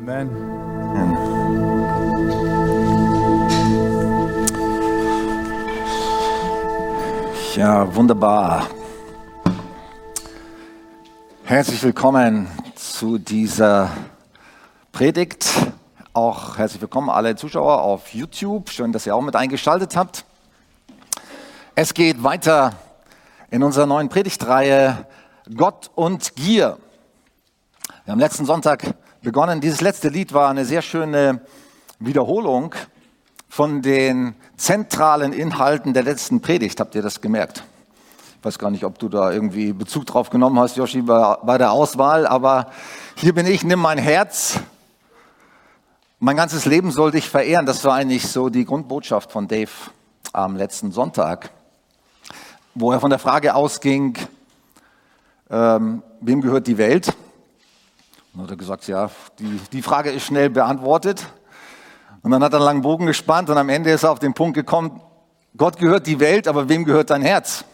[0.00, 0.30] Amen.
[7.56, 8.68] Ja, wunderbar.
[11.42, 13.90] Herzlich willkommen zu dieser
[14.92, 15.48] Predigt.
[16.12, 18.70] Auch herzlich willkommen alle Zuschauer auf YouTube.
[18.70, 20.24] Schön, dass ihr auch mit eingeschaltet habt.
[21.74, 22.74] Es geht weiter
[23.50, 25.06] in unserer neuen Predigtreihe
[25.56, 26.78] Gott und Gier.
[28.04, 29.60] Wir haben letzten Sonntag begonnen.
[29.60, 31.40] Dieses letzte Lied war eine sehr schöne
[31.98, 32.74] Wiederholung
[33.48, 36.80] von den zentralen Inhalten der letzten Predigt.
[36.80, 37.64] Habt ihr das gemerkt?
[38.38, 41.72] Ich weiß gar nicht, ob du da irgendwie Bezug drauf genommen hast, Joshi, bei, der
[41.72, 42.70] Auswahl, aber
[43.16, 44.60] hier bin ich, nimm mein Herz.
[46.20, 47.66] Mein ganzes Leben soll dich verehren.
[47.66, 49.70] Das war eigentlich so die Grundbotschaft von Dave
[50.32, 51.50] am letzten Sonntag,
[52.74, 54.16] wo er von der Frage ausging,
[55.50, 57.12] ähm, wem gehört die Welt?
[58.38, 59.10] Und hat er gesagt, ja,
[59.40, 61.26] die, die Frage ist schnell beantwortet.
[62.22, 64.32] Und dann hat er einen langen Bogen gespannt und am Ende ist er auf den
[64.32, 65.00] Punkt gekommen,
[65.56, 67.64] Gott gehört die Welt, aber wem gehört dein Herz?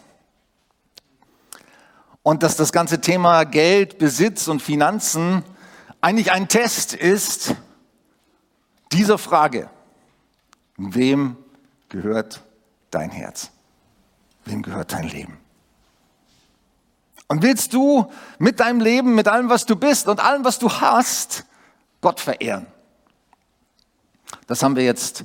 [2.23, 5.45] Und dass das ganze Thema Geld, Besitz und Finanzen
[6.01, 7.55] eigentlich ein Test ist
[8.91, 9.69] dieser Frage,
[10.79, 11.37] wem
[11.91, 12.42] gehört
[12.91, 13.51] dein Herz?
[14.47, 15.44] Wem gehört dein Leben?
[17.35, 18.07] Und willst du
[18.39, 21.45] mit deinem Leben, mit allem, was du bist und allem, was du hast,
[22.01, 22.65] Gott verehren?
[24.47, 25.25] Das haben wir jetzt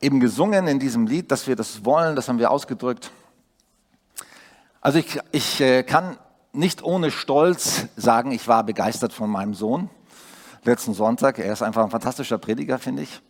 [0.00, 3.12] eben gesungen in diesem Lied, dass wir das wollen, das haben wir ausgedrückt.
[4.80, 6.18] Also ich, ich äh, kann
[6.52, 9.88] nicht ohne Stolz sagen, ich war begeistert von meinem Sohn
[10.64, 11.38] letzten Sonntag.
[11.38, 13.22] Er ist einfach ein fantastischer Prediger, finde ich.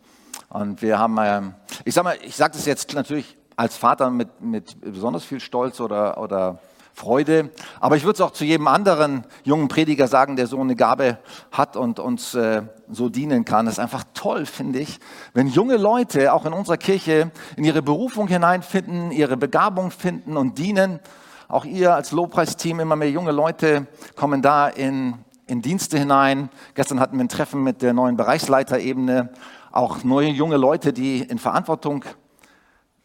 [0.49, 1.53] Und wir haben, ähm,
[1.85, 5.79] ich sage mal, ich sage das jetzt natürlich als Vater mit, mit besonders viel Stolz
[5.79, 6.59] oder, oder
[6.97, 7.51] Freude.
[7.79, 11.19] Aber ich würde es auch zu jedem anderen jungen Prediger sagen, der so eine Gabe
[11.51, 13.67] hat und uns äh, so dienen kann.
[13.67, 14.99] Das ist einfach toll, finde ich,
[15.35, 20.57] wenn junge Leute auch in unserer Kirche in ihre Berufung hineinfinden, ihre Begabung finden und
[20.57, 20.99] dienen.
[21.47, 26.49] Auch ihr als Lobpreisteam, immer mehr junge Leute kommen da in, in Dienste hinein.
[26.73, 29.29] Gestern hatten wir ein Treffen mit der neuen Bereichsleiterebene.
[29.71, 32.03] Auch neue junge Leute, die in Verantwortung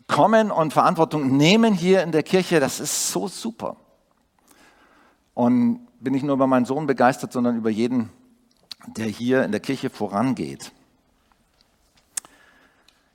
[0.07, 3.77] kommen und Verantwortung nehmen hier in der Kirche, das ist so super.
[5.35, 8.11] Und bin nicht nur über meinen Sohn begeistert, sondern über jeden,
[8.87, 10.73] der hier in der Kirche vorangeht.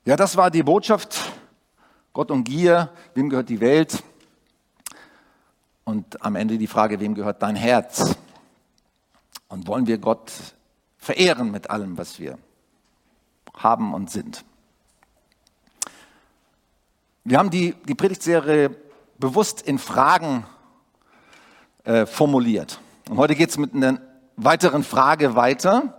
[0.04, 1.32] Ja, das war die Botschaft.
[2.12, 4.02] Gott und Gier, wem gehört die Welt?
[5.84, 8.16] Und am Ende die Frage, wem gehört dein Herz?
[9.48, 10.32] Und wollen wir Gott
[10.96, 12.38] verehren mit allem, was wir
[13.54, 14.44] haben und sind?
[17.24, 18.74] Wir haben die, die Predigtserie
[19.18, 20.46] bewusst in Fragen
[21.88, 22.80] äh, formuliert.
[23.08, 23.98] Und heute geht es mit einer
[24.36, 25.98] weiteren Frage weiter.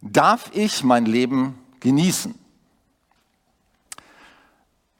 [0.00, 2.38] Darf ich mein Leben genießen?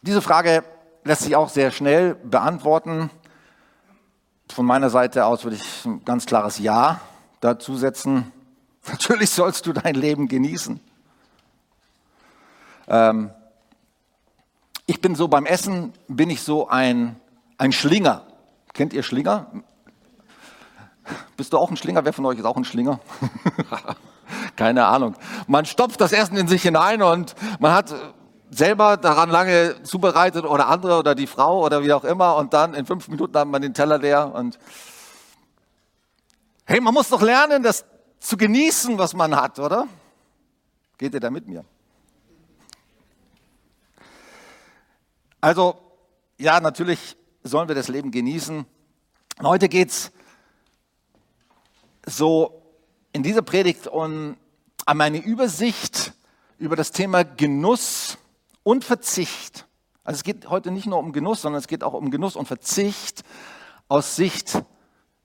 [0.00, 0.64] Diese Frage
[1.04, 3.10] lässt sich auch sehr schnell beantworten.
[4.48, 7.00] Von meiner Seite aus würde ich ein ganz klares Ja
[7.40, 8.32] dazu setzen.
[8.90, 10.80] Natürlich sollst du dein Leben genießen.
[12.88, 13.30] Ähm,
[14.86, 17.14] ich bin so beim Essen, bin ich so ein,
[17.56, 18.26] ein Schlinger.
[18.72, 19.46] Kennt ihr Schlinger?
[21.36, 22.04] Bist du auch ein Schlinger?
[22.04, 23.00] Wer von euch ist auch ein Schlinger?
[24.56, 25.14] Keine Ahnung.
[25.46, 27.94] Man stopft das Essen in sich hinein und man hat
[28.50, 32.74] selber daran lange zubereitet oder andere oder die Frau oder wie auch immer und dann
[32.74, 34.58] in fünf Minuten hat man den Teller leer und
[36.66, 37.84] hey, man muss doch lernen, das
[38.20, 39.88] zu genießen, was man hat, oder?
[40.98, 41.64] Geht ihr da mit mir?
[45.40, 45.76] Also,
[46.38, 48.64] ja, natürlich sollen wir das Leben genießen.
[49.42, 50.12] Heute geht es
[52.06, 52.62] so
[53.12, 54.36] in dieser Predigt um,
[54.86, 56.12] an meine Übersicht
[56.58, 58.18] über das Thema Genuss
[58.62, 59.66] und Verzicht.
[60.04, 62.46] Also es geht heute nicht nur um Genuss, sondern es geht auch um Genuss und
[62.46, 63.22] Verzicht
[63.88, 64.62] aus Sicht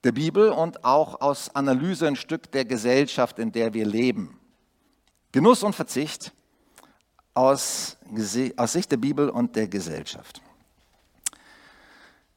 [0.04, 4.40] der Bibel und auch aus Analyse ein Stück der Gesellschaft, in der wir leben.
[5.32, 6.34] Genuss und Verzicht
[7.34, 7.98] aus,
[8.56, 10.42] aus Sicht der Bibel und der Gesellschaft.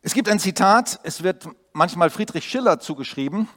[0.02, 3.48] Es gibt ein Zitat, es wird manchmal Friedrich Schiller zugeschrieben,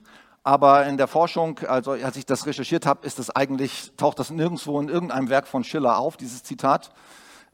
[0.43, 4.29] aber in der Forschung, also als ich das recherchiert habe, ist das eigentlich, taucht das
[4.29, 6.91] nirgendwo in irgendeinem Werk von Schiller auf, dieses Zitat.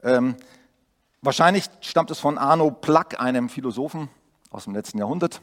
[0.02, 0.34] Ähm,
[1.22, 4.08] wahrscheinlich stammt es von Arno Plack, einem Philosophen
[4.50, 5.40] aus dem letzten Jahrhundert.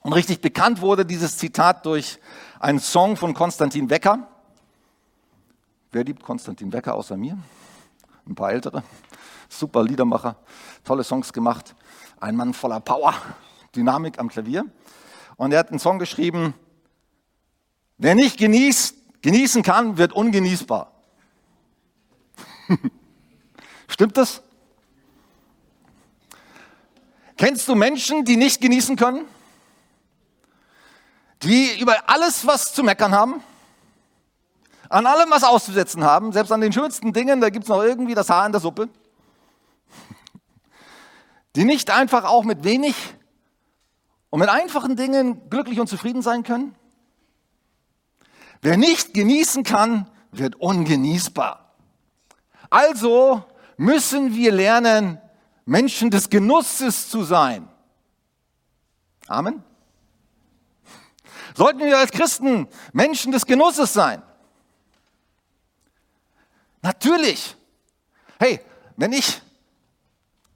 [0.00, 2.18] Und richtig bekannt wurde dieses Zitat durch
[2.58, 4.26] einen Song von Konstantin Wecker.
[5.92, 7.36] Wer liebt Konstantin Wecker außer mir?
[8.26, 8.82] Ein paar ältere.
[9.50, 10.36] Super Liedermacher,
[10.84, 11.74] tolle Songs gemacht.
[12.20, 13.12] Ein Mann voller Power,
[13.74, 14.64] Dynamik am Klavier.
[15.36, 16.54] Und er hat einen Song geschrieben,
[18.02, 20.90] Wer nicht genießt, genießen kann, wird ungenießbar.
[23.88, 24.40] Stimmt das?
[27.36, 29.26] Kennst du Menschen, die nicht genießen können?
[31.42, 33.42] Die über alles was zu meckern haben?
[34.88, 36.32] An allem was auszusetzen haben?
[36.32, 38.88] Selbst an den schönsten Dingen, da gibt es noch irgendwie das Haar in der Suppe?
[41.54, 42.96] Die nicht einfach auch mit wenig
[44.30, 46.74] und mit einfachen Dingen glücklich und zufrieden sein können?
[48.62, 51.74] Wer nicht genießen kann, wird ungenießbar.
[52.68, 53.44] Also
[53.76, 55.20] müssen wir lernen,
[55.64, 57.68] Menschen des Genusses zu sein.
[59.26, 59.62] Amen.
[61.54, 64.22] Sollten wir als Christen Menschen des Genusses sein?
[66.82, 67.56] Natürlich.
[68.38, 68.60] Hey,
[68.96, 69.40] wenn ich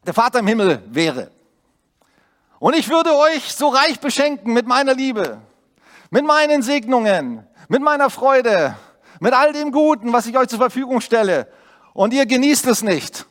[0.07, 1.31] der Vater im Himmel wäre
[2.59, 5.41] und ich würde euch so reich beschenken mit meiner Liebe,
[6.11, 8.77] mit meinen Segnungen, mit meiner Freude,
[9.21, 11.49] mit all dem Guten, was ich euch zur Verfügung stelle,
[11.93, 13.27] und ihr genießt es nicht,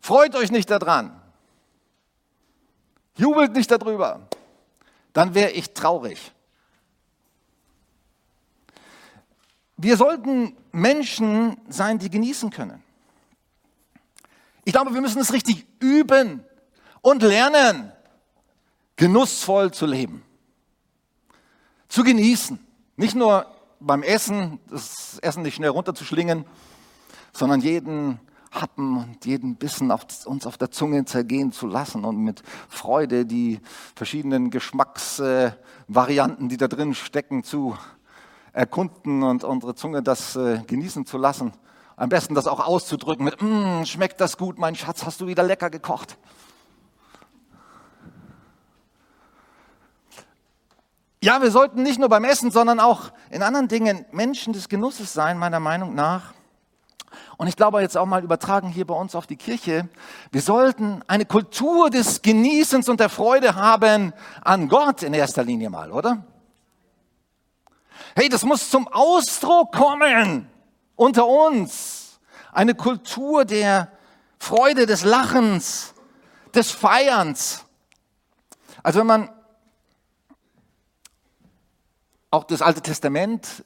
[0.00, 1.20] Freut euch nicht daran.
[3.16, 4.26] Jubelt nicht darüber.
[5.12, 6.32] Dann wäre ich traurig.
[9.76, 12.82] Wir sollten Menschen sein, die genießen können.
[14.64, 16.44] Ich glaube, wir müssen es richtig üben
[17.02, 17.92] und lernen,
[18.96, 20.22] genussvoll zu leben.
[21.90, 22.58] Zu genießen.
[22.94, 23.46] Nicht nur
[23.80, 26.44] beim Essen, das Essen nicht schnell runterzuschlingen,
[27.32, 28.20] sondern jeden
[28.52, 33.26] Happen und jeden Bissen auf, uns auf der Zunge zergehen zu lassen und mit Freude
[33.26, 33.58] die
[33.96, 37.76] verschiedenen Geschmacksvarianten, äh, die da drin stecken, zu
[38.52, 41.52] erkunden und unsere Zunge das äh, genießen zu lassen.
[41.96, 45.42] Am besten das auch auszudrücken mit, mm, schmeckt das gut, mein Schatz, hast du wieder
[45.42, 46.18] lecker gekocht.
[51.22, 55.12] Ja, wir sollten nicht nur beim Essen, sondern auch in anderen Dingen Menschen des Genusses
[55.12, 56.32] sein, meiner Meinung nach.
[57.36, 59.88] Und ich glaube jetzt auch mal übertragen hier bei uns auf die Kirche,
[60.30, 65.68] wir sollten eine Kultur des Genießens und der Freude haben an Gott in erster Linie
[65.68, 66.24] mal, oder?
[68.14, 70.48] Hey, das muss zum Ausdruck kommen
[70.96, 72.18] unter uns.
[72.50, 73.92] Eine Kultur der
[74.38, 75.92] Freude, des Lachens,
[76.54, 77.64] des Feierns.
[78.82, 79.30] Also wenn man
[82.30, 83.64] auch das Alte Testament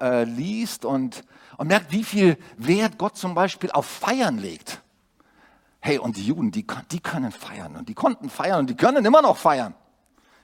[0.00, 1.24] äh, liest und
[1.60, 4.80] und merkt, wie viel Wert Gott zum Beispiel auf Feiern legt.
[5.80, 9.04] Hey, und die Juden, die, die können feiern und die konnten feiern und die können
[9.04, 9.74] immer noch feiern.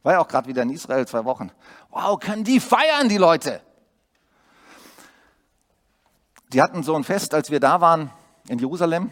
[0.03, 1.51] War ja auch gerade wieder in Israel zwei Wochen.
[1.89, 3.63] Wow, können die feiern, die Leute.
[6.53, 8.11] Die hatten so ein Fest, als wir da waren
[8.49, 9.09] in Jerusalem,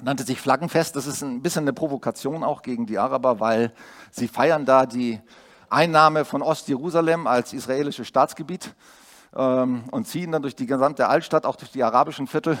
[0.00, 0.96] nannte sich Flaggenfest.
[0.96, 3.74] Das ist ein bisschen eine Provokation auch gegen die Araber, weil
[4.10, 5.20] sie feiern da die
[5.72, 8.74] Einnahme von Ostjerusalem als israelisches Staatsgebiet
[9.34, 12.58] ähm, und ziehen dann durch die gesamte Altstadt, auch durch die arabischen Viertel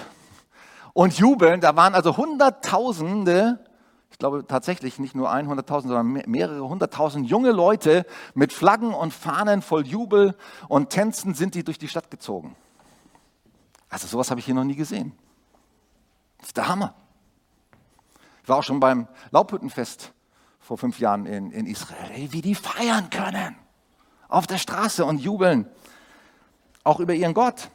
[0.94, 1.60] und jubeln.
[1.60, 3.58] Da waren also Hunderttausende,
[4.10, 9.62] ich glaube tatsächlich nicht nur 100.000, sondern mehrere hunderttausend junge Leute mit Flaggen und Fahnen
[9.62, 10.34] voll Jubel
[10.68, 12.56] und Tänzen sind die durch die Stadt gezogen.
[13.90, 15.12] Also sowas habe ich hier noch nie gesehen.
[16.38, 16.94] Das ist der Hammer.
[18.42, 20.12] Ich war auch schon beim Laubhüttenfest
[20.62, 22.32] vor fünf Jahren in, in Israel.
[22.32, 23.56] Wie die feiern können.
[24.28, 25.68] Auf der Straße und jubeln
[26.84, 27.68] auch über ihren Gott.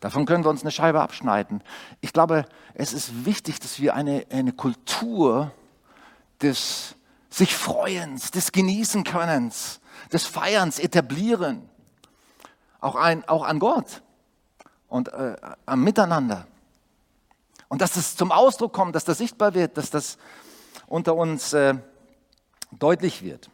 [0.00, 1.62] Davon können wir uns eine Scheibe abschneiden.
[2.00, 5.52] Ich glaube, es ist wichtig, dass wir eine, eine Kultur
[6.42, 6.96] des
[7.30, 9.80] sich Freuens, des Genießen Könnens,
[10.12, 11.68] des Feierns etablieren.
[12.80, 14.02] Auch, ein, auch an Gott
[14.88, 15.36] und äh,
[15.66, 16.46] am Miteinander.
[17.68, 20.18] Und dass das zum Ausdruck kommt, dass das sichtbar wird, dass das
[20.86, 21.74] unter uns äh,
[22.72, 23.50] deutlich wird.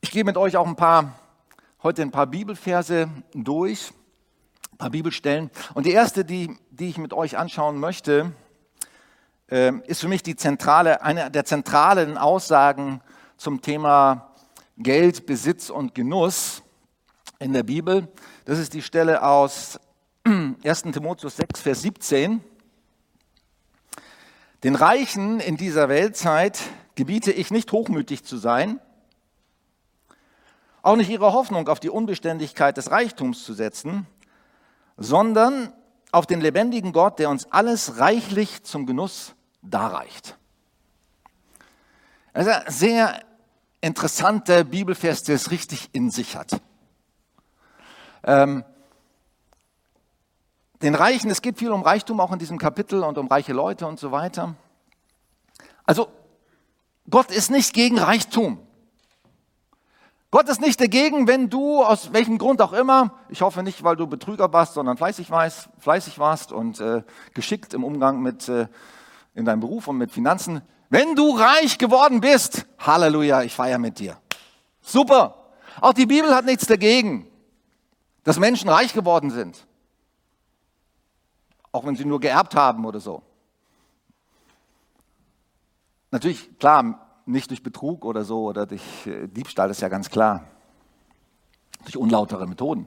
[0.00, 1.18] Ich gehe mit euch auch ein paar,
[1.82, 3.92] heute ein paar Bibelverse durch,
[4.72, 5.50] ein paar Bibelstellen.
[5.74, 8.32] Und die erste, die, die ich mit euch anschauen möchte,
[9.48, 13.00] ähm, ist für mich die zentrale, eine der zentralen Aussagen
[13.36, 14.32] zum Thema
[14.78, 16.62] Geld, Besitz und Genuss
[17.38, 18.08] in der Bibel.
[18.44, 19.78] Das ist die Stelle aus
[20.24, 20.82] 1.
[20.82, 22.42] Timotheus 6, Vers 17.
[24.62, 26.60] Den Reichen in dieser Weltzeit
[26.94, 28.80] gebiete ich nicht hochmütig zu sein,
[30.82, 34.06] auch nicht ihre Hoffnung auf die Unbeständigkeit des Reichtums zu setzen,
[34.96, 35.72] sondern
[36.12, 40.36] auf den lebendigen Gott, der uns alles reichlich zum Genuss darreicht.
[42.32, 43.20] Also sehr
[43.80, 46.60] interessanter Bibelvers, der es richtig in sich hat.
[48.24, 48.64] Ähm,
[50.82, 53.86] den Reichen, es geht viel um Reichtum auch in diesem Kapitel und um reiche Leute
[53.86, 54.54] und so weiter.
[55.84, 56.08] Also
[57.08, 58.58] Gott ist nicht gegen Reichtum.
[60.30, 63.96] Gott ist nicht dagegen, wenn du aus welchem Grund auch immer, ich hoffe nicht, weil
[63.96, 67.02] du Betrüger warst, sondern fleißig, warst, fleißig warst und äh,
[67.34, 68.66] geschickt im Umgang mit äh,
[69.34, 73.98] in deinem Beruf und mit Finanzen, wenn du reich geworden bist, Halleluja, ich feiere mit
[73.98, 74.18] dir.
[74.80, 75.36] Super.
[75.80, 77.26] Auch die Bibel hat nichts dagegen,
[78.24, 79.66] dass Menschen reich geworden sind.
[81.72, 83.22] Auch wenn sie nur geerbt haben oder so.
[86.10, 90.10] Natürlich, klar, nicht durch Betrug oder so oder durch äh, Diebstahl, das ist ja ganz
[90.10, 90.44] klar.
[91.84, 92.86] Durch unlautere Methoden.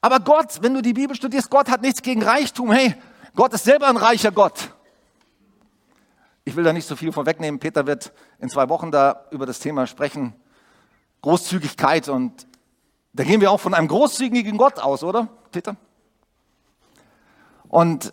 [0.00, 2.72] Aber Gott, wenn du die Bibel studierst, Gott hat nichts gegen Reichtum.
[2.72, 2.94] Hey,
[3.34, 4.74] Gott ist selber ein reicher Gott.
[6.44, 7.58] Ich will da nicht so viel vorwegnehmen.
[7.58, 10.34] Peter wird in zwei Wochen da über das Thema sprechen.
[11.22, 12.46] Großzügigkeit und
[13.14, 15.76] da gehen wir auch von einem großzügigen Gott aus, oder, Peter?
[17.74, 18.12] Und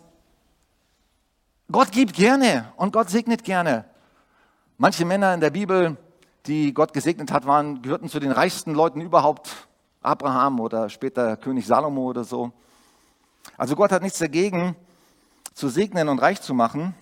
[1.70, 3.84] Gott gibt gerne und Gott segnet gerne.
[4.76, 5.96] Manche Männer in der Bibel,
[6.46, 9.68] die Gott gesegnet hat, waren, gehörten zu den reichsten Leuten überhaupt.
[10.00, 12.50] Abraham oder später König Salomo oder so.
[13.56, 14.74] Also Gott hat nichts dagegen,
[15.54, 16.96] zu segnen und reich zu machen.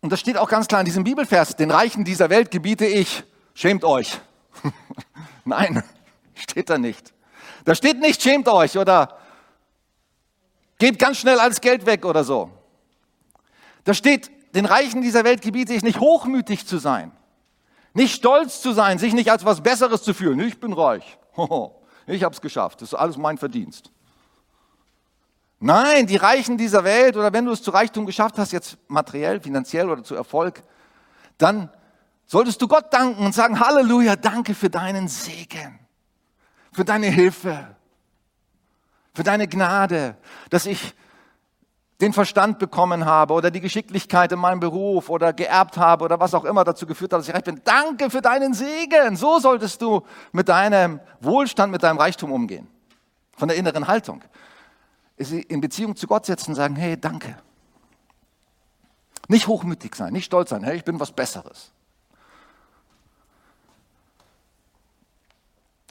[0.00, 3.24] Und das steht auch ganz klar in diesem Bibelvers, den Reichen dieser Welt gebiete ich,
[3.52, 4.18] schämt euch.
[5.44, 5.82] Nein,
[6.34, 7.12] steht da nicht.
[7.66, 9.17] Da steht nicht, schämt euch oder
[10.78, 12.50] gebt ganz schnell alles Geld weg oder so.
[13.84, 17.12] Da steht, den Reichen dieser Welt gebiete ich nicht hochmütig zu sein,
[17.94, 20.40] nicht stolz zu sein, sich nicht als was Besseres zu fühlen.
[20.40, 21.18] Ich bin reich.
[22.06, 22.80] Ich habe es geschafft.
[22.80, 23.90] Das ist alles mein Verdienst.
[25.60, 29.40] Nein, die Reichen dieser Welt oder wenn du es zu Reichtum geschafft hast, jetzt materiell,
[29.40, 30.62] finanziell oder zu Erfolg,
[31.36, 31.70] dann
[32.26, 35.80] solltest du Gott danken und sagen, Halleluja, danke für deinen Segen,
[36.72, 37.76] für deine Hilfe,
[39.18, 40.16] für deine Gnade,
[40.48, 40.94] dass ich
[42.00, 46.34] den Verstand bekommen habe oder die Geschicklichkeit in meinem Beruf oder geerbt habe oder was
[46.34, 47.60] auch immer dazu geführt hat, dass ich reich bin.
[47.64, 49.16] Danke für deinen Segen.
[49.16, 52.68] So solltest du mit deinem Wohlstand, mit deinem Reichtum umgehen.
[53.36, 54.22] Von der inneren Haltung.
[55.16, 57.36] In Beziehung zu Gott setzen und sagen, hey, danke.
[59.26, 61.72] Nicht hochmütig sein, nicht stolz sein, hey, ich bin was Besseres.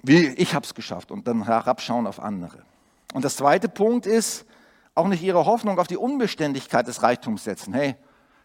[0.02, 2.64] Wie ich es geschafft und dann herabschauen auf andere.
[3.14, 4.46] Und das zweite Punkt ist,
[4.96, 7.74] auch nicht ihre Hoffnung auf die Unbeständigkeit des Reichtums setzen.
[7.74, 7.96] Hey,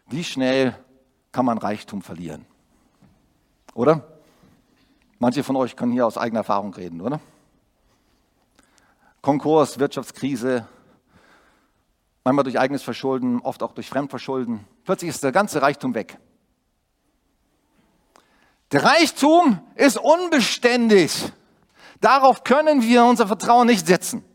[0.07, 0.75] wie schnell
[1.31, 2.45] kann man Reichtum verlieren?
[3.73, 4.07] Oder?
[5.19, 7.19] Manche von euch können hier aus eigener Erfahrung reden, oder?
[9.21, 10.67] Konkurs, Wirtschaftskrise,
[12.23, 14.65] manchmal durch eigenes Verschulden, oft auch durch Fremdverschulden.
[14.83, 16.17] Plötzlich ist der ganze Reichtum weg.
[18.71, 21.31] Der Reichtum ist unbeständig.
[22.01, 24.25] Darauf können wir unser Vertrauen nicht setzen.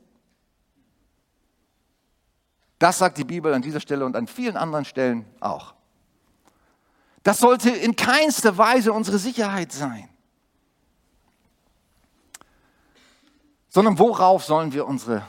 [2.79, 5.75] Das sagt die Bibel an dieser Stelle und an vielen anderen Stellen auch.
[7.23, 10.09] Das sollte in keinster Weise unsere Sicherheit sein.
[13.69, 15.23] Sondern worauf sollen wir unsere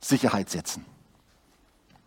[0.00, 0.84] Sicherheit setzen?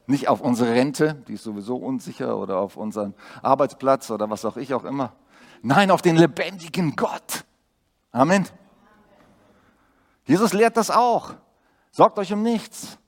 [0.06, 4.58] Nicht auf unsere Rente, die ist sowieso unsicher, oder auf unseren Arbeitsplatz oder was auch
[4.58, 5.14] ich auch immer.
[5.62, 7.46] Nein, auf den lebendigen Gott.
[8.12, 8.48] Amen.
[10.26, 11.34] Jesus lehrt das auch.
[11.92, 12.99] Sorgt euch um nichts.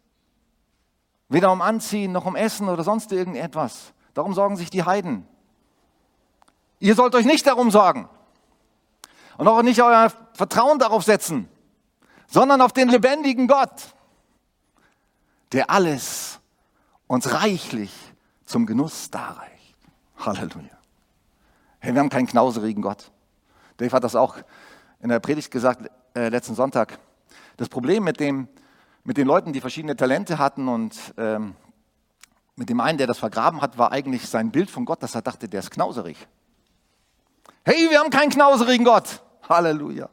[1.32, 3.94] Weder um Anziehen noch um Essen oder sonst irgendetwas.
[4.14, 5.26] Darum sorgen sich die Heiden.
[6.80, 8.10] Ihr sollt euch nicht darum sorgen.
[9.38, 11.48] Und auch nicht euer Vertrauen darauf setzen,
[12.28, 13.96] sondern auf den lebendigen Gott,
[15.54, 16.42] der alles
[17.08, 17.94] uns reichlich
[18.44, 19.78] zum Genuss darreicht.
[20.18, 20.78] Halleluja.
[21.80, 23.10] Hey, wir haben keinen knauserigen Gott.
[23.78, 24.36] Dave hat das auch
[25.00, 27.00] in der Predigt gesagt äh, letzten Sonntag.
[27.56, 28.50] Das Problem mit dem
[29.04, 31.56] mit den Leuten, die verschiedene Talente hatten und ähm,
[32.56, 35.22] mit dem einen, der das vergraben hat, war eigentlich sein Bild von Gott, dass er
[35.22, 36.28] dachte, der ist knauserig.
[37.64, 39.22] Hey, wir haben keinen knauserigen Gott.
[39.48, 40.10] Halleluja.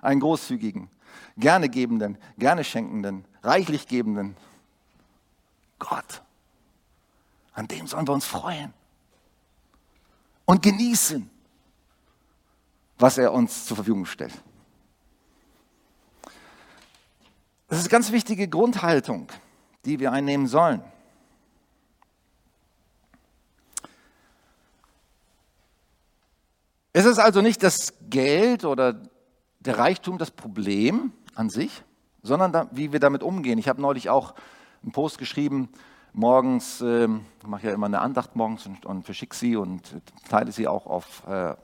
[0.00, 0.90] Einen großzügigen,
[1.36, 4.36] gerne gebenden, gerne schenkenden, reichlich gebenden
[5.78, 6.22] Gott.
[7.52, 8.72] An dem sollen wir uns freuen
[10.44, 11.30] und genießen,
[12.98, 14.34] was er uns zur Verfügung stellt.
[17.68, 19.28] Das ist eine ganz wichtige Grundhaltung,
[19.84, 20.82] die wir einnehmen sollen.
[26.92, 29.02] Es ist also nicht das Geld oder
[29.58, 31.82] der Reichtum das Problem an sich,
[32.22, 33.58] sondern da, wie wir damit umgehen.
[33.58, 34.34] Ich habe neulich auch
[34.82, 35.70] einen Post geschrieben,
[36.12, 37.08] morgens, äh,
[37.40, 39.82] ich mache ja immer eine Andacht morgens und, und verschicke sie und
[40.28, 41.54] teile sie auch auf äh,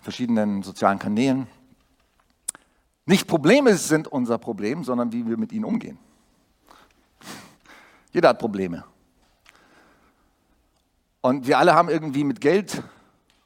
[0.00, 1.46] verschiedenen sozialen Kanälen.
[3.06, 5.98] Nicht Probleme sind unser Problem, sondern wie wir mit ihnen umgehen.
[8.12, 8.84] Jeder hat Probleme.
[11.20, 12.82] Und wir alle haben irgendwie mit Geld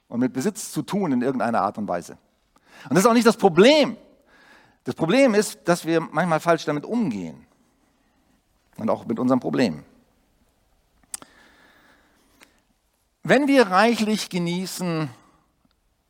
[0.08, 2.18] und mit Besitz zu tun in irgendeiner Art und Weise.
[2.84, 3.96] Und das ist auch nicht das Problem.
[4.84, 7.46] Das Problem ist, dass wir manchmal falsch damit umgehen.
[8.76, 9.84] Und auch mit unseren Problemen.
[13.22, 15.10] Wenn wir reichlich genießen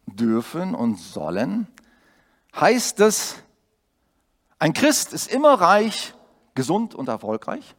[0.07, 1.67] dürfen und sollen,
[2.61, 3.37] heißt das,
[4.59, 6.15] ein Christ ist immer reich,
[6.55, 7.75] gesund und erfolgreich?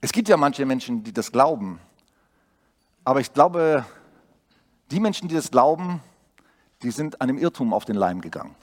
[0.00, 1.80] Es gibt ja manche Menschen, die das glauben.
[3.04, 3.84] Aber ich glaube,
[4.90, 6.00] die Menschen, die das glauben,
[6.82, 8.54] die sind einem Irrtum auf den Leim gegangen.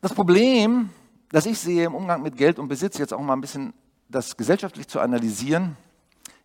[0.00, 0.90] Das Problem,
[1.30, 3.72] das ich sehe im Umgang mit Geld und Besitz, jetzt auch mal ein bisschen
[4.12, 5.76] das gesellschaftlich zu analysieren,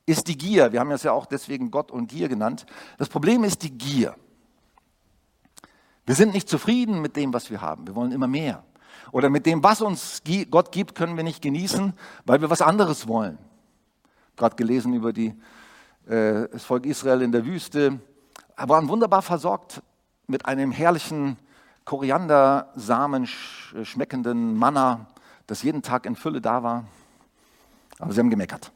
[0.05, 0.71] ist die Gier.
[0.71, 2.65] Wir haben es ja auch deswegen Gott und Gier genannt.
[2.97, 4.15] Das Problem ist die Gier.
[6.05, 7.86] Wir sind nicht zufrieden mit dem, was wir haben.
[7.86, 8.63] Wir wollen immer mehr.
[9.12, 11.93] Oder mit dem, was uns Gott gibt, können wir nicht genießen,
[12.25, 13.38] weil wir was anderes wollen.
[14.38, 15.36] Gerade gelesen über die,
[16.07, 18.00] äh, das Volk Israel in der Wüste.
[18.57, 19.81] Wir waren wunderbar versorgt
[20.27, 21.38] mit einem herrlichen
[21.83, 25.07] Koriandersamen schmeckenden Manna,
[25.47, 26.86] das jeden Tag in Fülle da war.
[28.00, 28.72] Aber sie haben gemeckert.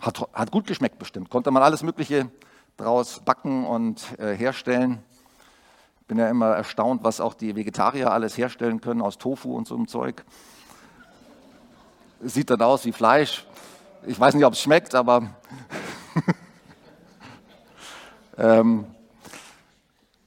[0.00, 1.30] Hat, hat gut geschmeckt bestimmt.
[1.30, 2.30] Konnte man alles Mögliche
[2.76, 5.02] draus backen und äh, herstellen.
[6.08, 9.76] Bin ja immer erstaunt, was auch die Vegetarier alles herstellen können aus Tofu und so
[9.76, 10.24] einem Zeug.
[12.22, 13.46] Sieht dann aus wie Fleisch.
[14.06, 15.30] Ich weiß nicht, ob es schmeckt, aber
[18.38, 18.86] ähm,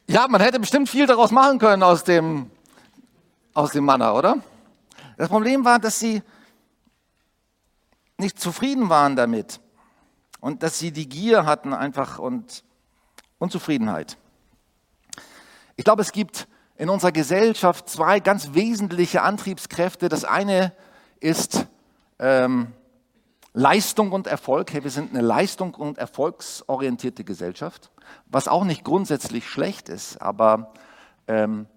[0.07, 2.51] ja, man hätte bestimmt viel daraus machen können aus dem,
[3.53, 4.37] aus dem Manna, oder?
[5.17, 6.21] Das Problem war, dass sie
[8.17, 9.59] nicht zufrieden waren damit
[10.39, 12.63] und dass sie die Gier hatten einfach und
[13.39, 14.17] Unzufriedenheit.
[15.75, 20.09] Ich glaube, es gibt in unserer Gesellschaft zwei ganz wesentliche Antriebskräfte.
[20.09, 20.73] Das eine
[21.19, 21.65] ist
[22.19, 22.73] ähm,
[23.53, 24.73] Leistung und Erfolg.
[24.73, 27.91] Hey, wir sind eine leistung- und erfolgsorientierte Gesellschaft,
[28.25, 30.73] was auch nicht grundsätzlich schlecht ist, aber
[31.27, 31.67] ähm,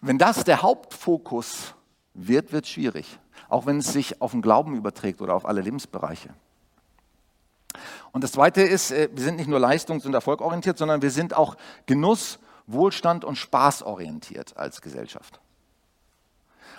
[0.00, 1.74] wenn das der Hauptfokus
[2.14, 3.18] wird, wird es schwierig
[3.52, 6.30] auch wenn es sich auf den Glauben überträgt oder auf alle Lebensbereiche.
[8.12, 11.34] Und das Zweite ist, äh, wir sind nicht nur leistungs- und erfolgorientiert, sondern wir sind
[11.36, 15.40] auch Genuss, Wohlstand und Spaß orientiert als Gesellschaft.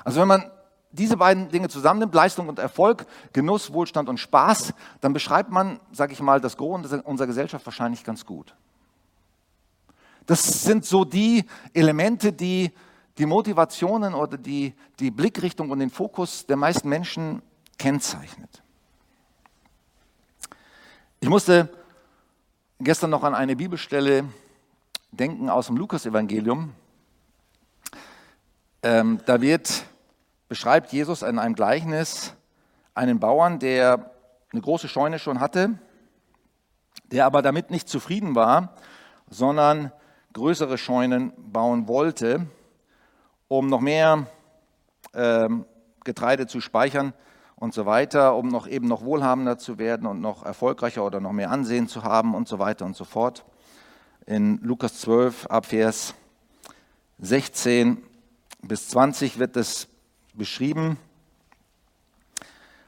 [0.04, 0.52] Also wenn man
[0.92, 6.14] diese beiden Dinge zusammennimmt, Leistung und Erfolg, Genuss, Wohlstand und Spaß, dann beschreibt man, sage
[6.14, 8.56] ich mal, das Gros unserer Gesellschaft wahrscheinlich ganz gut.
[10.26, 12.72] Das sind so die Elemente, die
[13.18, 17.42] die Motivationen oder die, die Blickrichtung und den Fokus der meisten Menschen
[17.78, 18.64] kennzeichnet.
[21.20, 21.70] Ich musste
[22.80, 24.26] gestern noch an eine Bibelstelle
[25.12, 26.74] denken aus dem Lukasevangelium.
[28.82, 29.86] Ähm, da wird,
[30.50, 32.34] beschreibt Jesus in einem Gleichnis
[32.96, 34.12] einen Bauern, der
[34.52, 35.80] eine große Scheune schon hatte,
[37.06, 38.76] der aber damit nicht zufrieden war,
[39.30, 39.92] sondern
[40.34, 42.48] größere Scheunen bauen wollte
[43.48, 44.28] um noch mehr
[45.14, 45.66] ähm,
[46.04, 47.14] Getreide zu speichern
[47.56, 51.32] und so weiter, um noch eben noch wohlhabender zu werden und noch erfolgreicher oder noch
[51.32, 53.46] mehr Ansehen zu haben und so weiter und so fort.
[54.26, 56.14] In Lukas 12 ab Vers
[57.20, 58.02] 16
[58.62, 59.88] bis 20 wird das
[60.34, 60.98] beschrieben.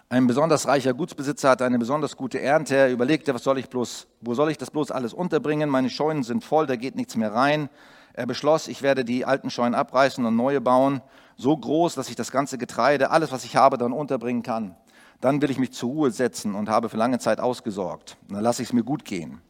[0.08, 2.76] Ein besonders reicher Gutsbesitzer hatte eine besonders gute Ernte.
[2.76, 5.70] Er überlegte, was soll ich bloß, wo soll ich das bloß alles unterbringen?
[5.70, 7.70] Meine Scheunen sind voll, da geht nichts mehr rein.
[8.18, 11.02] Er beschloss, ich werde die alten Scheunen abreißen und neue bauen,
[11.36, 14.78] so groß, dass ich das ganze Getreide, alles, was ich habe, dann unterbringen kann.
[15.20, 18.16] Dann will ich mich zur Ruhe setzen und habe für lange Zeit ausgesorgt.
[18.30, 19.42] Dann lasse ich es mir gut gehen.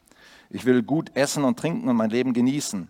[0.50, 2.88] Ich will gut essen und trinken und mein Leben genießen.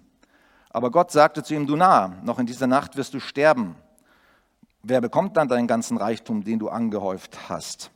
[0.69, 3.75] Aber Gott sagte zu ihm, du nah, noch in dieser Nacht wirst du sterben.
[4.81, 7.91] Wer bekommt dann deinen ganzen Reichtum, den du angehäuft hast?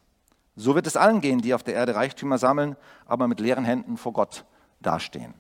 [0.57, 3.95] So wird es allen gehen, die auf der Erde Reichtümer sammeln, aber mit leeren Händen
[3.95, 4.43] vor Gott
[4.81, 5.33] dastehen.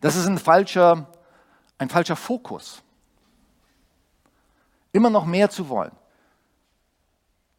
[0.00, 1.06] Das ist ein falscher,
[1.78, 2.82] ein falscher Fokus.
[4.92, 5.92] Immer noch mehr zu wollen.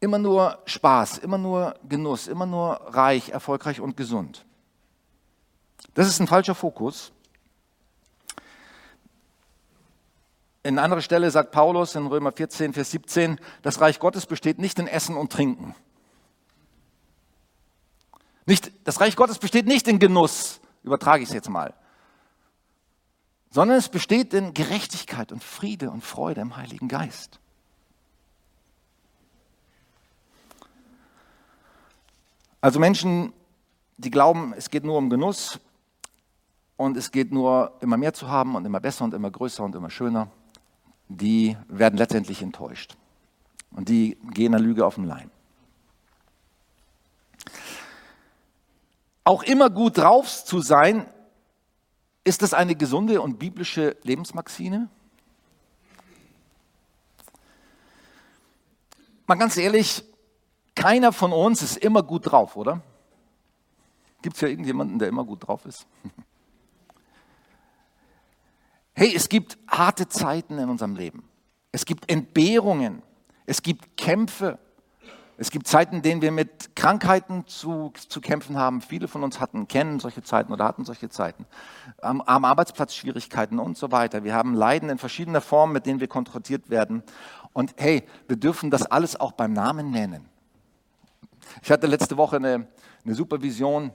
[0.00, 4.44] Immer nur Spaß, immer nur Genuss, immer nur reich, erfolgreich und gesund.
[5.94, 7.12] Das ist ein falscher Fokus.
[10.62, 14.78] In anderer Stelle sagt Paulus in Römer 14, Vers 17, das Reich Gottes besteht nicht
[14.78, 15.74] in Essen und Trinken.
[18.46, 21.74] Nicht, das Reich Gottes besteht nicht in Genuss, übertrage ich es jetzt mal,
[23.50, 27.38] sondern es besteht in Gerechtigkeit und Friede und Freude im Heiligen Geist.
[32.60, 33.32] Also Menschen,
[33.96, 35.60] die glauben, es geht nur um Genuss
[36.76, 39.74] und es geht nur immer mehr zu haben und immer besser und immer größer und
[39.74, 40.28] immer schöner,
[41.08, 42.96] die werden letztendlich enttäuscht.
[43.70, 45.30] Und die gehen der Lüge auf den Leim.
[49.24, 51.06] Auch immer gut drauf zu sein,
[52.26, 54.88] ist das eine gesunde und biblische Lebensmaxime?
[59.28, 60.04] Mal ganz ehrlich,
[60.74, 62.82] keiner von uns ist immer gut drauf, oder?
[64.22, 65.86] Gibt es ja irgendjemanden, der immer gut drauf ist?
[68.98, 71.28] Hey, es gibt harte Zeiten in unserem Leben.
[71.70, 73.02] Es gibt Entbehrungen.
[73.44, 74.58] Es gibt Kämpfe.
[75.38, 78.80] Es gibt Zeiten, in denen wir mit Krankheiten zu, zu kämpfen haben.
[78.80, 81.44] Viele von uns hatten, kennen solche Zeiten oder hatten solche Zeiten.
[82.00, 84.24] Am, am Arbeitsplatz Schwierigkeiten und so weiter.
[84.24, 87.02] Wir haben Leiden in verschiedener Form, mit denen wir konfrontiert werden.
[87.52, 90.26] Und hey, wir dürfen das alles auch beim Namen nennen.
[91.62, 92.66] Ich hatte letzte Woche eine,
[93.04, 93.92] eine Supervision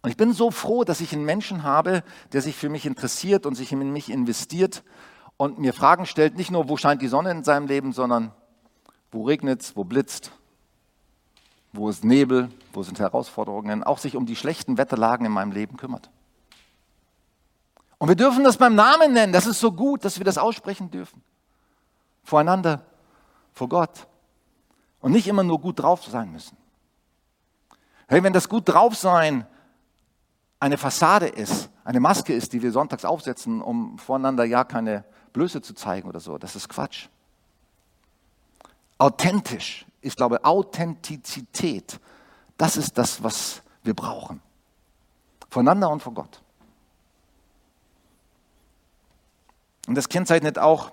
[0.00, 3.46] und ich bin so froh, dass ich einen Menschen habe, der sich für mich interessiert
[3.46, 4.84] und sich in mich investiert
[5.36, 8.32] und mir Fragen stellt, nicht nur, wo scheint die Sonne in seinem Leben, sondern
[9.10, 10.32] wo regnet es, wo blitzt,
[11.72, 15.76] wo ist Nebel, wo sind Herausforderungen, auch sich um die schlechten Wetterlagen in meinem Leben
[15.76, 16.10] kümmert.
[17.98, 19.32] Und wir dürfen das beim Namen nennen.
[19.32, 21.22] Das ist so gut, dass wir das aussprechen dürfen.
[22.22, 22.82] Voreinander,
[23.52, 24.06] vor Gott.
[25.00, 26.56] Und nicht immer nur gut drauf sein müssen.
[28.06, 29.46] Hey, wenn das gut drauf sein
[30.60, 35.62] eine Fassade ist, eine Maske ist, die wir sonntags aufsetzen, um voreinander ja keine Blöße
[35.62, 36.38] zu zeigen oder so.
[36.38, 37.08] Das ist Quatsch.
[38.98, 42.00] Authentisch, ich glaube, Authentizität,
[42.56, 44.42] das ist das, was wir brauchen.
[45.48, 46.42] Voneinander und vor Gott.
[49.86, 50.92] Und das kennzeichnet auch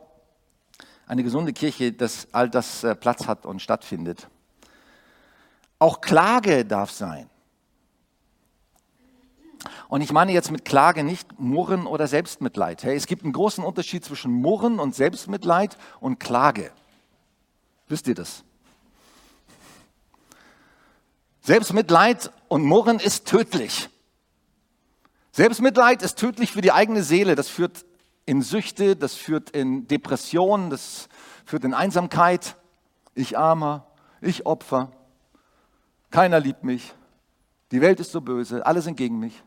[1.08, 4.30] eine gesunde Kirche, dass all das äh, Platz hat und stattfindet.
[5.80, 7.30] Auch Klage darf sein.
[9.88, 12.84] Und ich meine jetzt mit Klage nicht Murren oder Selbstmitleid.
[12.86, 16.72] Es gibt einen großen Unterschied zwischen Murren und Selbstmitleid und Klage.
[17.88, 18.43] Wisst ihr das?
[21.41, 23.89] Selbstmitleid und Murren ist tödlich.
[25.32, 27.36] Selbstmitleid ist tödlich für die eigene Seele.
[27.36, 27.86] Das führt
[28.26, 31.08] in Süchte, das führt in Depressionen, das
[31.45, 32.56] führt in Einsamkeit.
[33.13, 33.86] Ich armer,
[34.21, 34.91] ich Opfer.
[36.10, 36.93] Keiner liebt mich.
[37.71, 39.43] Die Welt ist so böse, alle sind gegen mich.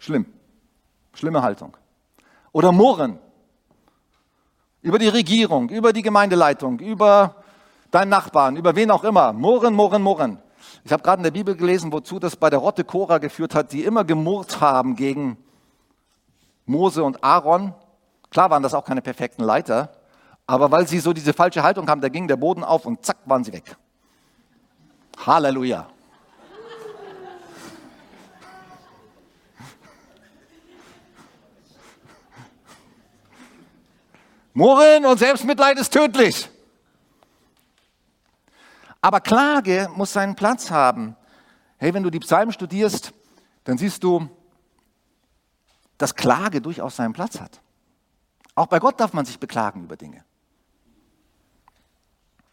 [0.00, 0.26] Schlimm.
[1.12, 1.76] Schlimme Haltung.
[2.52, 3.18] Oder murren.
[4.84, 7.36] Über die Regierung, über die Gemeindeleitung, über
[7.90, 9.32] deinen Nachbarn, über wen auch immer.
[9.32, 10.38] Murren, murren, murren.
[10.84, 13.72] Ich habe gerade in der Bibel gelesen, wozu das bei der Rotte Cora geführt hat,
[13.72, 15.38] die immer gemurrt haben gegen
[16.66, 17.72] Mose und Aaron.
[18.28, 19.90] Klar waren das auch keine perfekten Leiter,
[20.46, 23.16] aber weil sie so diese falsche Haltung haben, da ging der Boden auf und zack,
[23.24, 23.78] waren sie weg.
[25.24, 25.86] Halleluja.
[34.54, 36.48] Murren und Selbstmitleid ist tödlich.
[39.00, 41.16] Aber Klage muss seinen Platz haben.
[41.76, 43.12] Hey, wenn du die Psalmen studierst,
[43.64, 44.30] dann siehst du,
[45.98, 47.60] dass Klage durchaus seinen Platz hat.
[48.54, 50.24] Auch bei Gott darf man sich beklagen über Dinge.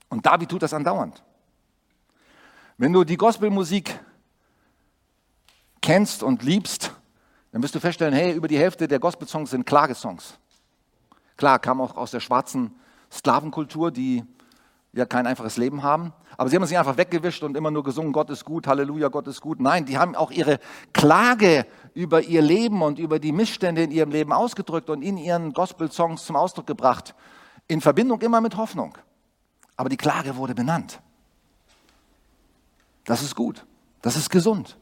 [0.10, 1.24] Und David tut das andauernd.
[2.78, 3.98] Wenn du die Gospelmusik
[5.82, 6.92] kennst und liebst,
[7.52, 10.40] dann wirst du feststellen, hey, über die Hälfte der Gospelsongs sind Klagesongs.
[11.42, 12.76] Klar, kam auch aus der schwarzen
[13.12, 14.24] Sklavenkultur, die
[14.94, 16.14] ja kein einfaches Leben haben.
[16.38, 19.08] Aber sie haben es nicht einfach weggewischt und immer nur gesungen, Gott ist gut, Halleluja,
[19.08, 19.60] Gott ist gut.
[19.60, 20.60] Nein, die haben auch ihre
[20.94, 25.52] Klage über ihr Leben und über die Missstände in ihrem Leben ausgedrückt und in ihren
[25.52, 27.16] Gospel-Songs zum Ausdruck gebracht.
[27.68, 28.96] In Verbindung immer mit Hoffnung.
[29.78, 31.02] Aber die Klage wurde benannt.
[33.06, 33.66] Das ist gut.
[34.04, 34.78] Das ist gesund.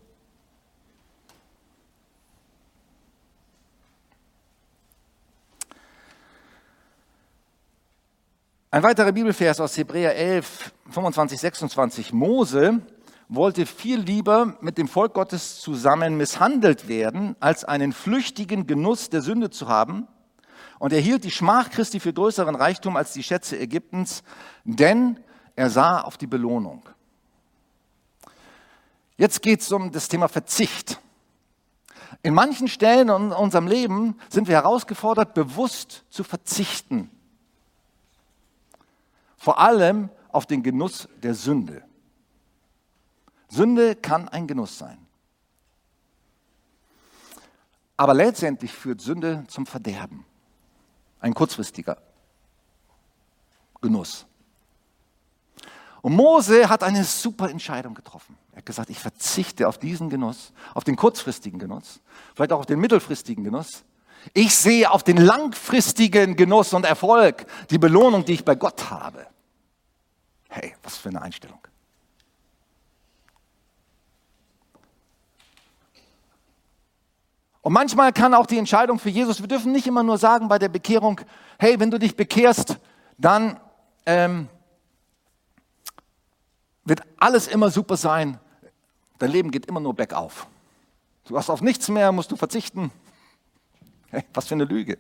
[8.72, 12.14] Ein weiterer Bibelvers aus Hebräer 11, 25, 26.
[12.14, 12.80] Mose
[13.28, 19.24] wollte viel lieber mit dem Volk Gottes zusammen misshandelt werden, als einen flüchtigen Genuss der
[19.24, 20.08] Sünde zu haben.
[20.78, 24.22] Und er hielt die Schmach Christi für größeren Reichtum als die Schätze Ägyptens,
[24.66, 25.20] denn
[25.56, 26.84] er sah auf die Belohnung.
[29.18, 31.00] Jetzt geht es um das Thema Verzicht.
[32.22, 37.10] In manchen Stellen in unserem Leben sind wir herausgefordert, bewusst zu verzichten
[39.40, 41.84] vor allem auf den Genuss der Sünde.
[43.48, 45.00] Sünde kann ein Genuss sein.
[47.98, 50.26] Aber letztendlich führt Sünde zum Verderben.
[51.20, 51.98] Ein kurzfristiger
[53.82, 54.26] Genuss.
[56.02, 58.38] Und Mose hat eine super Entscheidung getroffen.
[58.52, 62.02] Er hat gesagt, ich verzichte auf diesen Genuss, auf den kurzfristigen Genuss,
[62.36, 63.84] vielleicht auch auf den mittelfristigen Genuss.
[64.34, 69.26] Ich sehe auf den langfristigen Genuss und Erfolg, die Belohnung, die ich bei Gott habe.
[70.50, 71.60] Hey, was für eine Einstellung.
[77.62, 80.58] Und manchmal kann auch die Entscheidung für Jesus, wir dürfen nicht immer nur sagen bei
[80.58, 81.22] der Bekehrung,
[81.58, 82.78] hey, wenn du dich bekehrst,
[83.18, 83.60] dann
[84.06, 84.48] ähm,
[86.86, 88.40] wird alles immer super sein.
[89.20, 90.48] Dein Leben geht immer nur bergauf.
[91.26, 92.92] Du hast auf nichts mehr, musst du verzichten.
[94.12, 94.98] Hey, was für eine Lüge.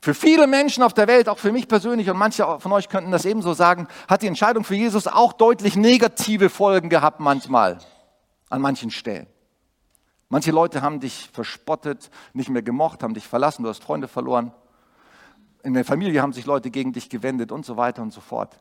[0.00, 3.10] Für viele Menschen auf der Welt, auch für mich persönlich und manche von euch könnten
[3.10, 7.78] das ebenso sagen, hat die Entscheidung für Jesus auch deutlich negative Folgen gehabt manchmal,
[8.48, 9.26] an manchen Stellen.
[10.28, 14.52] Manche Leute haben dich verspottet, nicht mehr gemocht, haben dich verlassen, du hast Freunde verloren.
[15.64, 18.60] In der Familie haben sich Leute gegen dich gewendet und so weiter und so fort.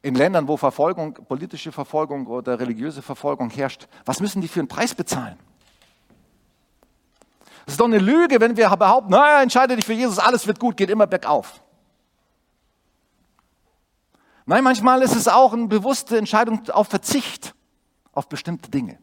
[0.00, 4.68] In Ländern, wo Verfolgung, politische Verfolgung oder religiöse Verfolgung herrscht, was müssen die für einen
[4.68, 5.38] Preis bezahlen?
[7.66, 10.58] Es ist doch eine Lüge, wenn wir behaupten, naja, entscheide dich für Jesus, alles wird
[10.58, 11.62] gut, geht immer bergauf.
[14.46, 17.54] Nein, manchmal ist es auch eine bewusste Entscheidung auf Verzicht
[18.12, 18.98] auf bestimmte Dinge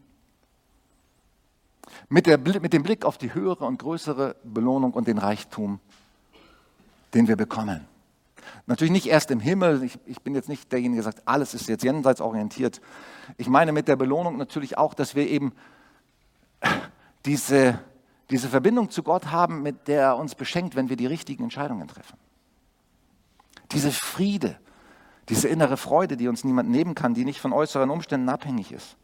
[2.10, 5.80] mit, der, mit dem Blick auf die höhere und größere Belohnung und den Reichtum,
[7.14, 7.86] den wir bekommen.
[8.66, 9.82] Natürlich nicht erst im Himmel.
[9.84, 12.80] Ich, ich, bin jetzt nicht derjenige, der sagt, alles ist jetzt jenseits orientiert.
[13.38, 15.52] Ich meine mit der Belohnung natürlich auch, dass wir eben
[17.24, 17.78] diese,
[18.30, 21.88] diese Verbindung zu Gott haben, mit der er uns beschenkt, wenn wir die richtigen Entscheidungen
[21.88, 22.16] treffen.
[23.72, 24.58] Diese Friede,
[25.28, 28.96] diese innere Freude, die uns niemand nehmen kann, die nicht von äußeren Umständen abhängig ist.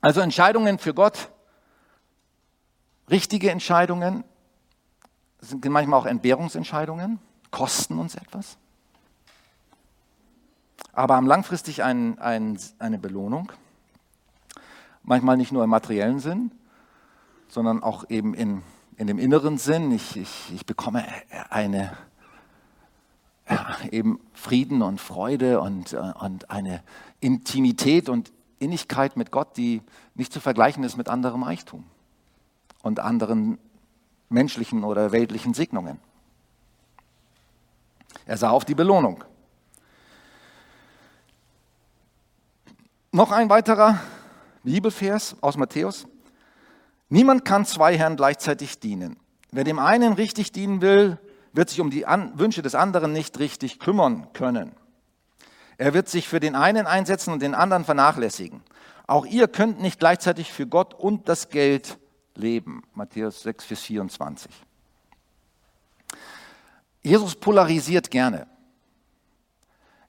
[0.00, 1.28] Also Entscheidungen für Gott,
[3.08, 4.24] richtige Entscheidungen,
[5.40, 7.20] sind manchmal auch Entbehrungsentscheidungen,
[7.52, 8.58] kosten uns etwas,
[10.92, 13.52] aber haben langfristig ein, ein, eine Belohnung.
[15.04, 16.52] Manchmal nicht nur im materiellen Sinn,
[17.48, 18.62] sondern auch eben in,
[18.96, 19.90] in dem inneren Sinn.
[19.92, 21.04] Ich, ich, ich bekomme
[21.50, 21.96] eine,
[23.50, 26.82] ja, eben Frieden und Freude und, und eine
[27.20, 29.82] Intimität und Innigkeit mit Gott, die
[30.14, 31.84] nicht zu vergleichen ist mit anderem Reichtum
[32.82, 33.58] und anderen
[34.28, 35.98] menschlichen oder weltlichen Segnungen.
[38.24, 39.24] Er sah auf die Belohnung.
[43.10, 43.98] Noch ein weiterer
[44.64, 46.06] Bibelvers aus Matthäus.
[47.08, 49.16] Niemand kann zwei Herren gleichzeitig dienen.
[49.50, 51.18] Wer dem einen richtig dienen will,
[51.52, 54.72] wird sich um die Wünsche des anderen nicht richtig kümmern können.
[55.76, 58.62] Er wird sich für den einen einsetzen und den anderen vernachlässigen.
[59.06, 61.98] Auch ihr könnt nicht gleichzeitig für Gott und das Geld
[62.34, 62.82] leben.
[62.94, 64.50] Matthäus 6, Vers 24.
[67.02, 68.46] Jesus polarisiert gerne.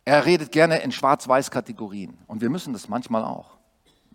[0.05, 2.17] Er redet gerne in Schwarz-Weiß-Kategorien.
[2.27, 3.57] Und wir müssen das manchmal auch.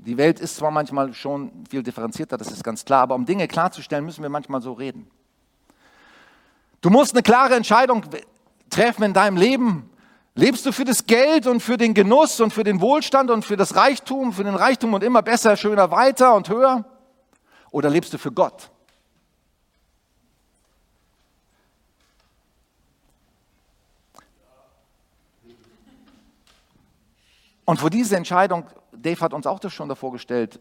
[0.05, 3.49] Die Welt ist zwar manchmal schon viel differenzierter, das ist ganz klar, aber um Dinge
[3.49, 5.11] klarzustellen, müssen wir manchmal so reden.
[6.81, 8.05] Du musst eine klare Entscheidung
[8.71, 9.91] treffen in deinem Leben.
[10.35, 13.57] Lebst du für das Geld und für den Genuss und für den Wohlstand und für
[13.57, 16.85] das Reichtum, für den Reichtum und immer besser, schöner, weiter und höher?
[17.73, 18.71] Oder lebst du für Gott?
[27.65, 28.65] Und vor diese Entscheidung,
[29.03, 30.61] Dave hat uns auch das schon davor gestellt,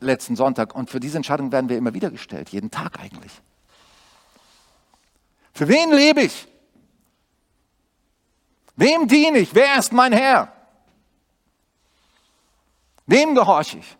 [0.00, 3.32] letzten Sonntag, und für diese Entscheidung werden wir immer wieder gestellt, jeden Tag eigentlich.
[5.52, 6.46] Für wen lebe ich?
[8.76, 9.54] Wem diene ich?
[9.54, 10.52] Wer ist mein Herr?
[13.06, 13.96] Wem gehorche ich?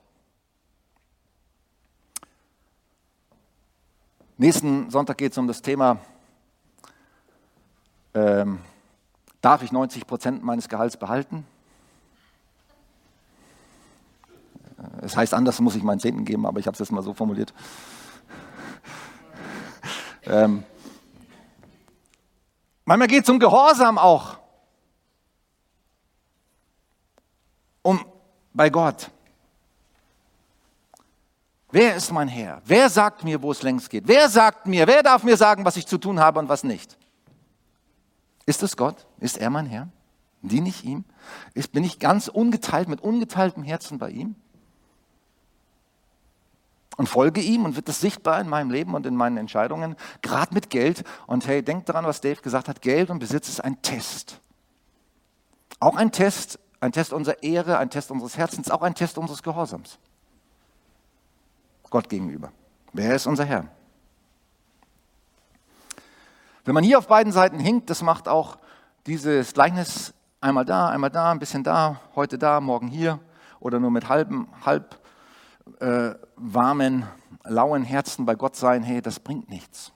[4.36, 5.98] Nächsten Sonntag geht es um das Thema,
[8.12, 8.58] ähm,
[9.40, 11.46] darf ich 90 Prozent meines Gehalts behalten?
[15.02, 17.14] Es heißt anders, muss ich meinen Zehnten geben, aber ich habe es jetzt mal so
[17.14, 17.54] formuliert.
[20.24, 20.64] ähm,
[22.84, 24.38] manchmal geht es um Gehorsam auch.
[27.86, 28.04] um
[28.52, 29.10] bei Gott.
[31.70, 32.60] Wer ist mein Herr?
[32.64, 34.08] Wer sagt mir, wo es längst geht?
[34.08, 36.96] Wer sagt mir, wer darf mir sagen, was ich zu tun habe und was nicht?
[38.44, 39.06] Ist es Gott?
[39.20, 39.88] Ist er mein Herr?
[40.42, 41.04] Diene ich ihm?
[41.72, 44.34] Bin ich ganz ungeteilt, mit ungeteiltem Herzen bei ihm?
[46.96, 50.54] Und folge ihm und wird das sichtbar in meinem Leben und in meinen Entscheidungen, gerade
[50.54, 51.04] mit Geld.
[51.26, 54.40] Und hey, denkt daran, was Dave gesagt hat, Geld und Besitz ist ein Test.
[55.78, 59.42] Auch ein Test ein Test unserer Ehre, ein Test unseres Herzens, auch ein Test unseres
[59.42, 59.98] Gehorsams.
[61.90, 62.52] Gott gegenüber.
[62.92, 63.66] Wer ist unser Herr?
[66.64, 68.58] Wenn man hier auf beiden Seiten hinkt, das macht auch
[69.06, 73.20] dieses Gleichnis einmal da, einmal da, ein bisschen da, heute da, morgen hier.
[73.60, 75.00] oder nur mit halbem, halb
[75.80, 77.06] äh, warmen,
[77.44, 79.92] lauen Herzen bei Gott sein, hey, das bringt nichts.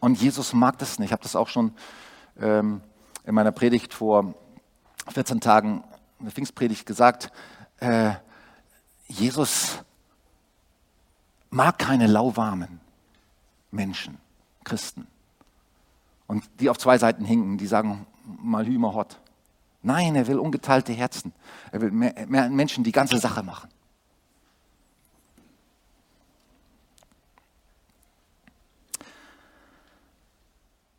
[0.00, 1.08] Und Jesus mag das nicht.
[1.08, 1.72] Ich habe das auch schon
[2.38, 2.80] ähm,
[3.24, 4.34] in meiner Predigt vor
[5.08, 5.82] 14 Tagen,
[6.18, 7.32] in der Pfingstpredigt gesagt.
[7.80, 8.12] Äh,
[9.08, 9.78] Jesus
[11.50, 12.80] mag keine lauwarmen
[13.70, 14.18] Menschen,
[14.64, 15.06] Christen.
[16.26, 19.18] Und die auf zwei Seiten hinken, die sagen mal Hümer hot.
[19.82, 21.32] Nein, er will ungeteilte Herzen.
[21.72, 23.68] Er will mehr, mehr Menschen, die ganze Sache machen.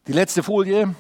[0.10, 0.96] Die letzte Folie.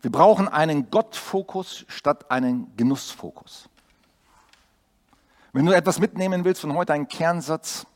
[0.00, 3.68] Wir brauchen einen Gottfokus statt einen Genussfokus.
[5.52, 7.86] Wenn du etwas mitnehmen willst von heute, einen Kernsatz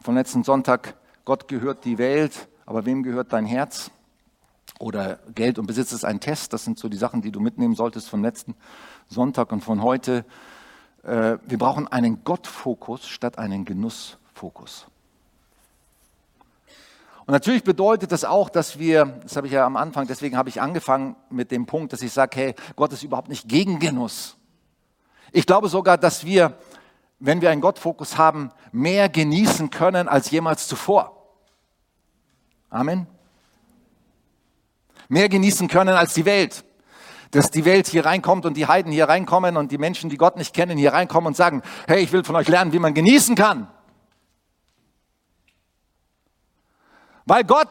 [0.00, 0.94] von letzten Sonntag,
[1.26, 3.90] Gott gehört die Welt, aber wem gehört dein Herz?
[4.78, 7.74] Oder Geld und Besitz ist ein Test, das sind so die Sachen, die du mitnehmen
[7.74, 8.54] solltest von letzten
[9.08, 10.24] Sonntag und von heute.
[11.02, 14.86] Äh, wir brauchen einen Gottfokus statt einen Genussfokus.
[17.32, 20.50] Und natürlich bedeutet das auch, dass wir, das habe ich ja am Anfang, deswegen habe
[20.50, 24.36] ich angefangen mit dem Punkt, dass ich sage, hey, Gott ist überhaupt nicht gegen Genuss.
[25.32, 26.58] Ich glaube sogar, dass wir,
[27.20, 31.26] wenn wir einen Gottfokus haben, mehr genießen können als jemals zuvor.
[32.68, 33.06] Amen.
[35.08, 36.64] Mehr genießen können als die Welt.
[37.30, 40.36] Dass die Welt hier reinkommt und die Heiden hier reinkommen und die Menschen, die Gott
[40.36, 43.36] nicht kennen, hier reinkommen und sagen, hey, ich will von euch lernen, wie man genießen
[43.36, 43.68] kann.
[47.24, 47.68] Weil Gott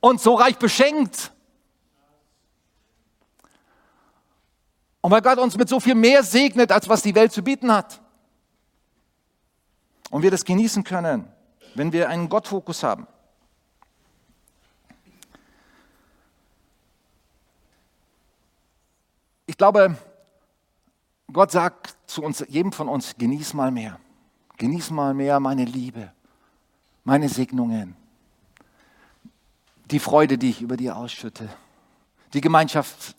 [0.00, 1.32] uns so reich beschenkt.
[5.00, 7.72] Und weil Gott uns mit so viel mehr segnet, als was die Welt zu bieten
[7.72, 8.00] hat.
[10.10, 11.26] Und wir das genießen können,
[11.74, 13.06] wenn wir einen Gottfokus haben.
[19.46, 19.96] Ich glaube,
[21.32, 23.98] Gott sagt zu uns, jedem von uns, genieß mal mehr.
[24.58, 26.12] Genieß mal mehr meine Liebe,
[27.04, 27.96] meine Segnungen
[29.92, 31.48] die Freude, die ich über dir ausschütte,
[32.32, 33.14] die Gemeinschaft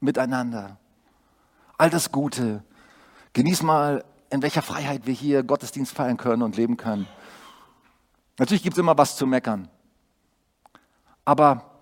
[0.00, 0.78] miteinander,
[1.78, 2.62] all das Gute.
[3.32, 7.06] Genieß mal, in welcher Freiheit wir hier Gottesdienst feiern können und leben können.
[8.38, 9.68] Natürlich gibt es immer was zu meckern.
[11.24, 11.78] Aber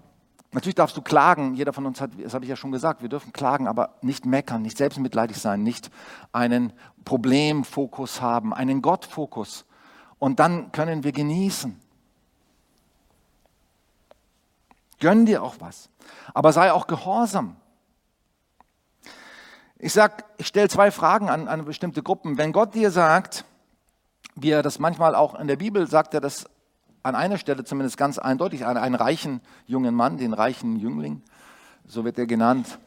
[0.53, 1.55] natürlich darfst du klagen.
[1.55, 4.25] Jeder von uns hat, das habe ich ja schon gesagt, wir dürfen klagen, aber nicht
[4.25, 5.91] meckern, nicht selbstmitleidig sein, nicht
[6.33, 6.73] einen
[7.05, 9.67] Problemfokus haben, einen Gottfokus.
[10.19, 11.79] Und dann können wir genießen.
[15.01, 15.89] Gönn dir auch was.
[16.35, 17.57] Aber sei auch gehorsam.
[19.79, 22.37] Ich sag, ich stelle zwei Fragen an, an bestimmte Gruppen.
[22.37, 23.45] Wenn Gott dir sagt,
[24.35, 26.47] wie er das manchmal auch in der Bibel sagt, er das
[27.05, 31.23] an einer Stelle zumindest ganz eindeutig, an einen reichen jungen Mann, den reichen Jüngling,
[31.87, 32.79] so wird er genannt,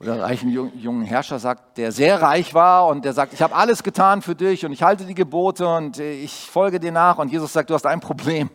[0.00, 3.82] oder reichen jungen Herrscher sagt, der sehr reich war und der sagt, ich habe alles
[3.82, 7.52] getan für dich und ich halte die Gebote und ich folge dir nach und Jesus
[7.52, 8.50] sagt, du hast ein Problem,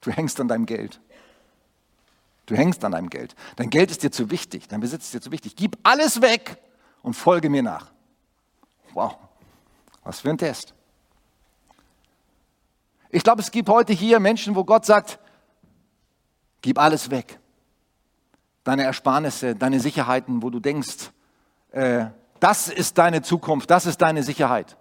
[0.00, 1.00] du hängst an deinem Geld.
[2.52, 3.34] Du hängst an deinem Geld.
[3.56, 5.56] Dein Geld ist dir zu wichtig, dein Besitz ist dir zu wichtig.
[5.56, 6.58] Gib alles weg
[7.00, 7.90] und folge mir nach.
[8.92, 9.16] Wow,
[10.04, 10.74] was für ein Test.
[13.08, 15.18] Ich glaube, es gibt heute hier Menschen, wo Gott sagt,
[16.60, 17.40] gib alles weg.
[18.64, 21.10] Deine Ersparnisse, deine Sicherheiten, wo du denkst,
[21.70, 22.04] äh,
[22.38, 24.76] das ist deine Zukunft, das ist deine Sicherheit.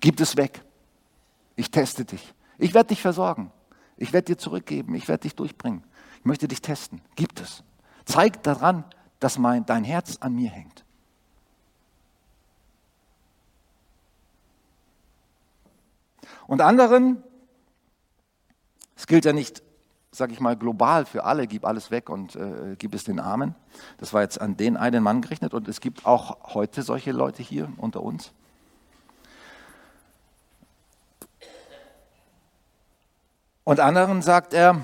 [0.00, 0.62] Gib es weg.
[1.56, 2.35] Ich teste dich.
[2.58, 3.52] Ich werde dich versorgen.
[3.96, 4.94] Ich werde dir zurückgeben.
[4.94, 5.84] Ich werde dich durchbringen.
[6.18, 7.00] Ich möchte dich testen.
[7.14, 7.62] Gibt es.
[8.04, 8.84] Zeig daran,
[9.20, 10.84] dass mein, dein Herz an mir hängt.
[16.46, 17.22] Und anderen,
[18.94, 19.62] es gilt ja nicht,
[20.12, 23.54] sage ich mal, global für alle, gib alles weg und äh, gib es den Armen.
[23.98, 27.42] Das war jetzt an den einen Mann gerechnet und es gibt auch heute solche Leute
[27.42, 28.32] hier unter uns.
[33.66, 34.80] Und anderen sagt er,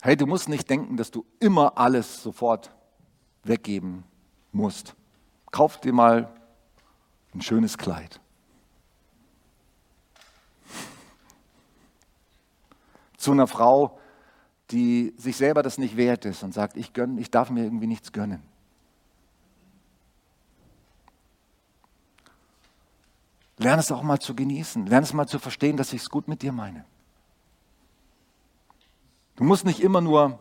[0.00, 2.74] hey, du musst nicht denken, dass du immer alles sofort
[3.44, 4.02] weggeben
[4.50, 4.96] musst.
[5.52, 6.28] Kauf dir mal
[7.32, 8.20] ein schönes Kleid.
[13.16, 14.00] Zu einer Frau,
[14.72, 17.86] die sich selber das nicht wert ist und sagt, ich, gönn, ich darf mir irgendwie
[17.86, 18.42] nichts gönnen.
[23.58, 24.86] Lern es auch mal zu genießen.
[24.86, 26.84] Lern es mal zu verstehen, dass ich es gut mit dir meine.
[29.36, 30.38] Du musst nicht immer nur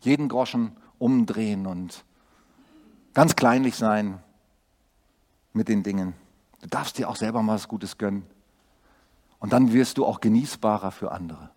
[0.00, 2.04] jeden Groschen umdrehen und
[3.14, 4.22] ganz kleinlich sein
[5.52, 6.14] mit den Dingen.
[6.60, 8.26] Du darfst dir auch selber mal was Gutes gönnen.
[9.38, 11.50] Und dann wirst du auch genießbarer für andere.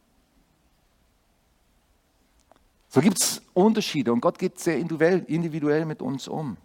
[2.89, 6.57] So gibt es Unterschiede und Gott geht sehr individuell, mit uns um.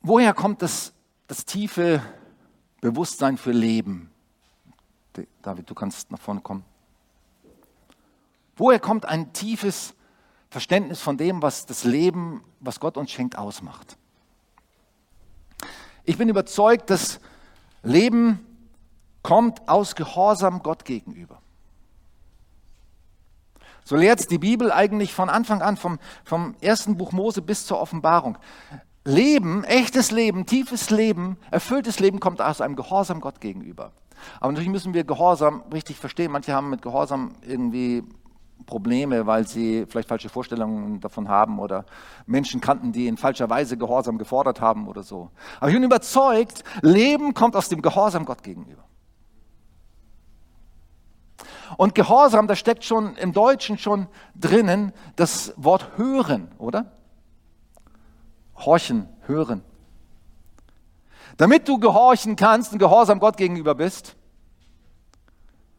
[0.00, 0.92] Woher kommt das,
[1.26, 2.02] das tiefe
[2.80, 4.10] Bewusstsein für Leben?
[5.42, 6.64] David, du kannst nach vorne kommen.
[8.56, 9.94] Woher kommt ein tiefes
[10.50, 13.96] Verständnis von dem, was das Leben, was Gott uns schenkt, ausmacht?
[16.04, 17.20] Ich bin überzeugt, dass
[17.82, 18.44] Leben
[19.22, 21.42] kommt aus Gehorsam Gott gegenüber.
[23.84, 27.80] So lehrt die Bibel eigentlich von Anfang an, vom, vom ersten Buch Mose bis zur
[27.80, 28.38] Offenbarung.
[29.06, 33.92] Leben, echtes Leben, tiefes Leben, erfülltes Leben kommt aus einem Gehorsam Gott gegenüber.
[34.40, 36.32] Aber natürlich müssen wir Gehorsam richtig verstehen.
[36.32, 38.02] Manche haben mit Gehorsam irgendwie
[38.66, 41.86] Probleme, weil sie vielleicht falsche Vorstellungen davon haben oder
[42.26, 45.30] Menschen kannten, die in falscher Weise Gehorsam gefordert haben oder so.
[45.60, 48.82] Aber ich bin überzeugt, Leben kommt aus dem Gehorsam Gott gegenüber.
[51.76, 56.92] Und Gehorsam, da steckt schon im Deutschen schon drinnen das Wort hören, oder?
[58.56, 59.62] Horchen, hören.
[61.36, 64.16] Damit du gehorchen kannst und gehorsam Gott gegenüber bist,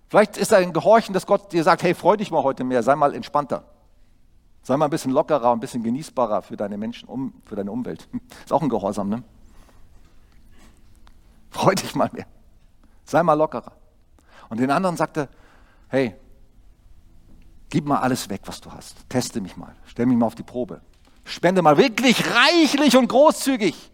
[0.07, 2.95] vielleicht ist ein Gehorchen, dass Gott dir sagt, hey, freu dich mal heute mehr, sei
[2.95, 3.63] mal entspannter.
[4.61, 8.07] Sei mal ein bisschen lockerer, ein bisschen genießbarer für deine Menschen, um, für deine Umwelt.
[8.43, 9.23] Ist auch ein Gehorsam, ne?
[11.49, 12.27] Freu dich mal mehr.
[13.05, 13.71] Sei mal lockerer.
[14.49, 15.29] Und den anderen sagt er,
[15.87, 16.15] hey,
[17.69, 19.09] gib mal alles weg, was du hast.
[19.09, 19.73] Teste mich mal.
[19.85, 20.81] Stell mich mal auf die Probe.
[21.27, 23.91] Spende mal wirklich reichlich und großzügig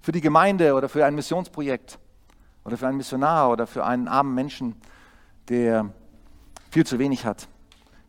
[0.00, 1.98] für die Gemeinde oder für ein Missionsprojekt
[2.64, 4.76] oder für einen Missionar oder für einen armen Menschen,
[5.48, 5.88] der
[6.70, 7.48] viel zu wenig hat.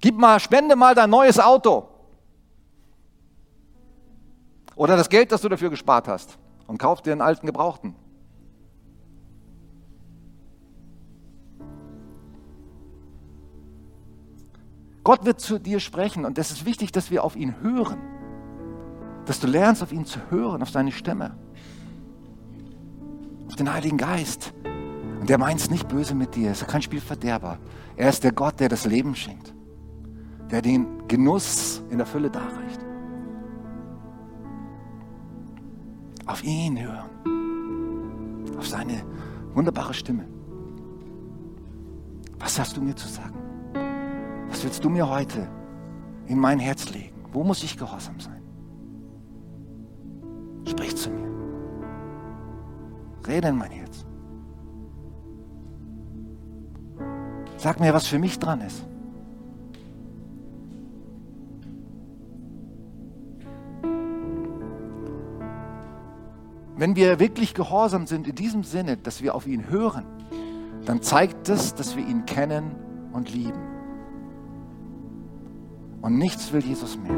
[0.02, 1.88] Gib mal, spende mal dein neues Auto.
[4.76, 6.38] Oder das Geld, das du dafür gespart hast.
[6.68, 7.96] Und kauf dir einen alten Gebrauchten.
[15.10, 17.98] Gott wird zu dir sprechen und es ist wichtig, dass wir auf ihn hören.
[19.26, 21.36] Dass du lernst, auf ihn zu hören, auf seine Stimme.
[23.48, 24.54] Auf den Heiligen Geist.
[25.20, 27.58] Und der meint es nicht böse mit dir, er ist kein Spielverderber.
[27.96, 29.52] Er ist der Gott, der das Leben schenkt.
[30.52, 32.86] Der den Genuss in der Fülle darreicht.
[36.28, 37.10] Auf ihn hören.
[38.60, 39.04] Auf seine
[39.56, 40.28] wunderbare Stimme.
[42.38, 43.49] Was hast du mir zu sagen?
[44.50, 45.48] Was willst du mir heute
[46.28, 47.24] in mein Herz legen?
[47.32, 48.42] Wo muss ich gehorsam sein?
[50.68, 51.30] Sprich zu mir.
[53.28, 54.06] Rede in mein Herz.
[57.58, 58.86] Sag mir, was für mich dran ist.
[66.76, 70.06] Wenn wir wirklich gehorsam sind in diesem Sinne, dass wir auf ihn hören,
[70.86, 72.74] dann zeigt es, dass wir ihn kennen
[73.12, 73.79] und lieben.
[76.02, 77.18] Und nichts will Jesus mehr,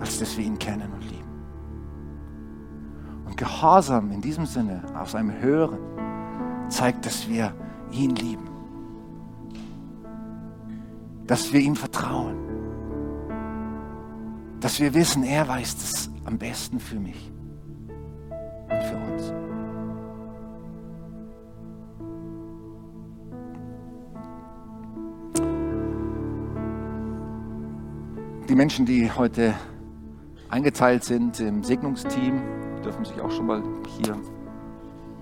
[0.00, 1.22] als dass wir ihn kennen und lieben.
[3.26, 5.78] Und Gehorsam in diesem Sinne, aus einem Hören,
[6.68, 7.54] zeigt, dass wir
[7.90, 8.48] ihn lieben.
[11.26, 12.36] Dass wir ihm vertrauen.
[14.60, 17.32] Dass wir wissen, er weiß es am besten für mich
[18.68, 19.41] und für uns.
[28.52, 29.54] Die Menschen, die heute
[30.50, 32.42] eingeteilt sind im Segnungsteam,
[32.84, 33.62] dürfen sich auch schon mal
[33.96, 34.14] hier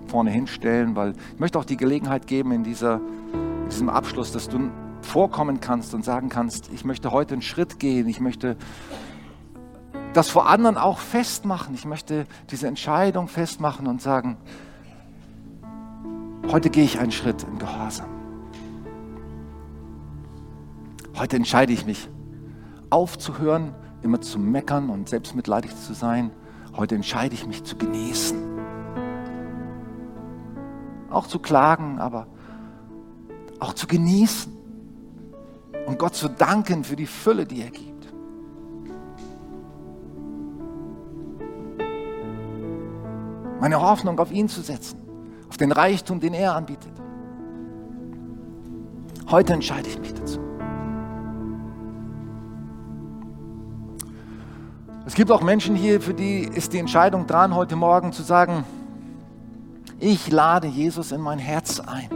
[0.08, 2.94] vorne hinstellen, weil ich möchte auch die Gelegenheit geben in, dieser,
[3.32, 4.72] in diesem Abschluss, dass du
[5.02, 8.56] vorkommen kannst und sagen kannst, ich möchte heute einen Schritt gehen, ich möchte
[10.12, 14.38] das vor anderen auch festmachen, ich möchte diese Entscheidung festmachen und sagen,
[16.50, 18.08] heute gehe ich einen Schritt im Gehorsam.
[21.16, 22.08] Heute entscheide ich mich
[22.90, 26.30] aufzuhören, immer zu meckern und selbstmitleidig zu sein.
[26.76, 28.38] Heute entscheide ich mich zu genießen.
[31.10, 32.26] Auch zu klagen, aber
[33.58, 34.56] auch zu genießen.
[35.86, 38.12] Und Gott zu danken für die Fülle, die er gibt.
[43.60, 44.98] Meine Hoffnung auf ihn zu setzen,
[45.48, 46.92] auf den Reichtum, den er anbietet.
[49.28, 50.49] Heute entscheide ich mich dazu.
[55.06, 58.64] Es gibt auch Menschen hier, für die ist die Entscheidung dran, heute Morgen zu sagen,
[59.98, 62.10] ich lade Jesus in mein Herz ein.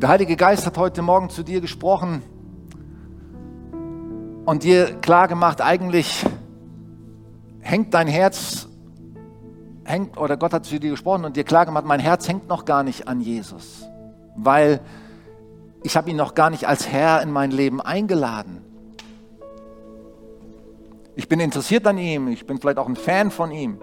[0.00, 2.22] Der Heilige Geist hat heute Morgen zu dir gesprochen
[4.46, 6.24] und dir klar gemacht, eigentlich
[7.60, 8.66] hängt dein Herz
[9.84, 12.64] hängt, oder Gott hat zu dir gesprochen und dir klar gemacht, mein Herz hängt noch
[12.64, 13.86] gar nicht an Jesus,
[14.36, 14.80] weil
[15.82, 18.65] ich habe ihn noch gar nicht als Herr in mein Leben eingeladen.
[21.16, 23.80] Ich bin interessiert an ihm, ich bin vielleicht auch ein Fan von ihm.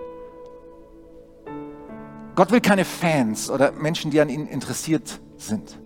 [2.36, 5.80] Gott will keine Fans oder Menschen, die an ihm interessiert sind.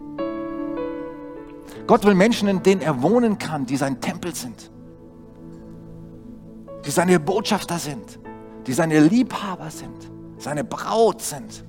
[1.87, 4.69] Gott will Menschen, in denen er wohnen kann, die sein Tempel sind,
[6.85, 8.19] die seine Botschafter sind,
[8.65, 11.63] die seine Liebhaber sind, seine Braut sind.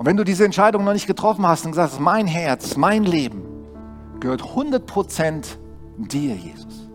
[0.00, 3.04] Und wenn du diese Entscheidung noch nicht getroffen hast und gesagt hast, mein Herz, mein
[3.04, 3.42] Leben
[4.18, 5.44] gehört 100%
[5.98, 6.88] dir, Jesus,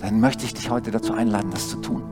[0.00, 2.02] dann möchte ich dich heute dazu einladen, das zu tun.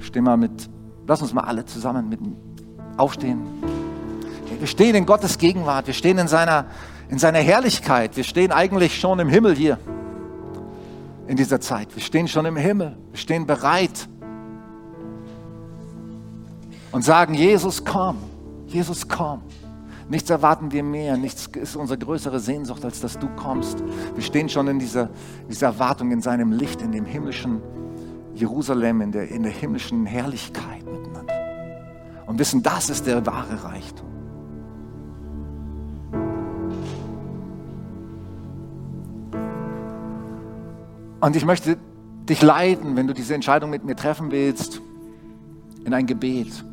[0.00, 0.68] Steh mal mit,
[1.06, 2.18] lass uns mal alle zusammen mit
[2.96, 3.46] aufstehen.
[4.58, 6.66] Wir stehen in Gottes Gegenwart, wir stehen in seiner,
[7.08, 9.78] in seiner Herrlichkeit, wir stehen eigentlich schon im Himmel hier
[11.28, 11.94] in dieser Zeit.
[11.94, 14.08] Wir stehen schon im Himmel, wir stehen bereit
[16.94, 18.18] und sagen, Jesus, komm,
[18.68, 19.42] Jesus, komm.
[20.08, 23.82] Nichts erwarten wir mehr, nichts ist unsere größere Sehnsucht, als dass du kommst.
[24.14, 25.10] Wir stehen schon in dieser,
[25.50, 27.60] dieser Erwartung, in seinem Licht, in dem himmlischen
[28.36, 31.34] Jerusalem, in der, in der himmlischen Herrlichkeit miteinander.
[32.26, 34.06] Und wissen, das ist der wahre Reichtum.
[41.20, 41.76] Und ich möchte
[42.28, 44.80] dich leiten, wenn du diese Entscheidung mit mir treffen willst,
[45.84, 46.64] in ein Gebet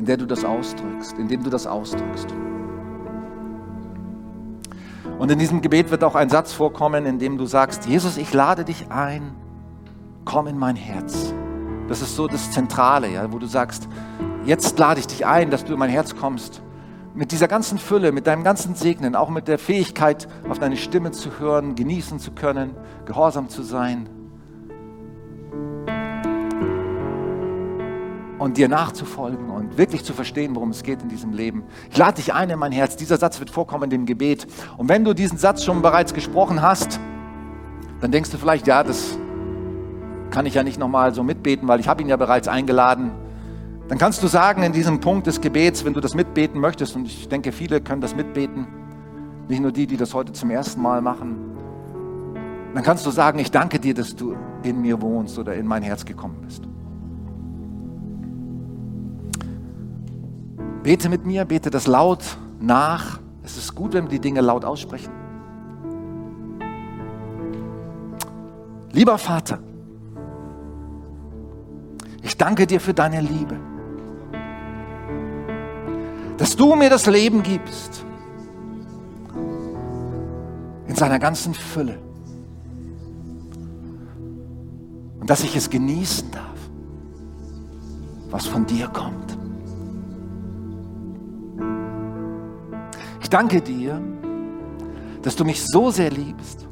[0.00, 2.28] in der du das ausdrückst, in dem du das ausdrückst.
[5.18, 8.32] Und in diesem Gebet wird auch ein Satz vorkommen, in dem du sagst, Jesus, ich
[8.32, 9.34] lade dich ein,
[10.24, 11.34] komm in mein Herz.
[11.86, 13.88] Das ist so das Zentrale, ja, wo du sagst,
[14.46, 16.62] jetzt lade ich dich ein, dass du in mein Herz kommst.
[17.14, 21.10] Mit dieser ganzen Fülle, mit deinem ganzen Segnen, auch mit der Fähigkeit, auf deine Stimme
[21.10, 22.70] zu hören, genießen zu können,
[23.04, 24.08] gehorsam zu sein,
[28.40, 31.62] und dir nachzufolgen und wirklich zu verstehen, worum es geht in diesem Leben.
[31.90, 32.96] Ich lade dich ein in mein Herz.
[32.96, 34.46] Dieser Satz wird vorkommen in dem Gebet.
[34.78, 36.98] Und wenn du diesen Satz schon bereits gesprochen hast,
[38.00, 39.18] dann denkst du vielleicht, ja, das
[40.30, 43.10] kann ich ja nicht nochmal so mitbeten, weil ich habe ihn ja bereits eingeladen.
[43.88, 47.04] Dann kannst du sagen in diesem Punkt des Gebets, wenn du das mitbeten möchtest, und
[47.04, 48.66] ich denke, viele können das mitbeten,
[49.48, 51.36] nicht nur die, die das heute zum ersten Mal machen,
[52.72, 55.82] dann kannst du sagen, ich danke dir, dass du in mir wohnst oder in mein
[55.82, 56.62] Herz gekommen bist.
[60.82, 62.24] Bete mit mir, bete das laut
[62.58, 63.20] nach.
[63.42, 65.12] Es ist gut, wenn wir die Dinge laut aussprechen.
[68.92, 69.58] Lieber Vater,
[72.22, 73.56] ich danke dir für deine Liebe,
[76.38, 78.04] dass du mir das Leben gibst
[80.86, 81.98] in seiner ganzen Fülle
[85.20, 86.58] und dass ich es genießen darf,
[88.30, 89.29] was von dir kommt.
[93.30, 94.02] Ich danke dir,
[95.22, 96.66] dass du mich so sehr liebst,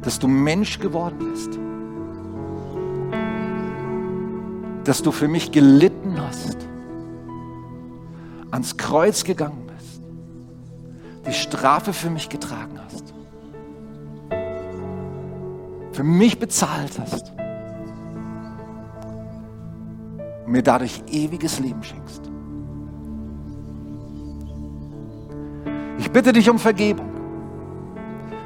[0.00, 1.58] dass du Mensch geworden bist,
[4.84, 6.56] dass du für mich gelitten hast,
[8.50, 10.00] ans Kreuz gegangen bist,
[11.26, 13.12] die Strafe für mich getragen hast,
[15.92, 17.34] für mich bezahlt hast
[20.46, 22.29] mir dadurch ewiges Leben schenkst.
[26.10, 27.08] Ich bitte dich um Vergebung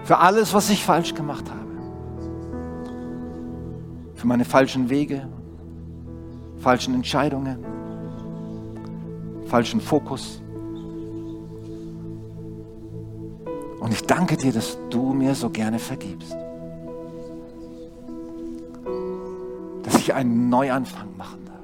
[0.02, 1.60] für alles, was ich falsch gemacht habe.
[4.14, 5.26] Für meine falschen Wege,
[6.58, 7.64] falschen Entscheidungen,
[9.46, 10.42] falschen Fokus.
[13.80, 16.36] Und ich danke dir, dass du mir so gerne vergibst.
[19.84, 21.54] Dass ich einen Neuanfang machen darf.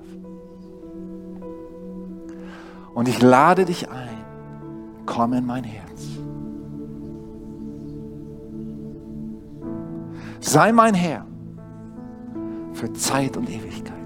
[2.94, 4.19] Und ich lade dich ein,
[5.11, 6.06] komm in mein Herz.
[10.38, 11.26] Sei mein Herr
[12.72, 13.96] für Zeit und Ewigkeit.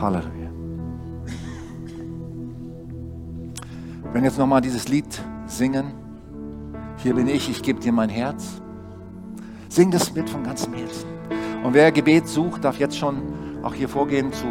[0.00, 0.30] Halleluja.
[4.12, 5.92] Wenn jetzt nochmal dieses Lied singen,
[6.98, 8.62] hier bin ich, ich gebe dir mein Herz.
[9.80, 11.06] Sing das mit von ganzem Herzen.
[11.64, 13.22] Und wer Gebet sucht, darf jetzt schon
[13.62, 14.44] auch hier vorgehen zu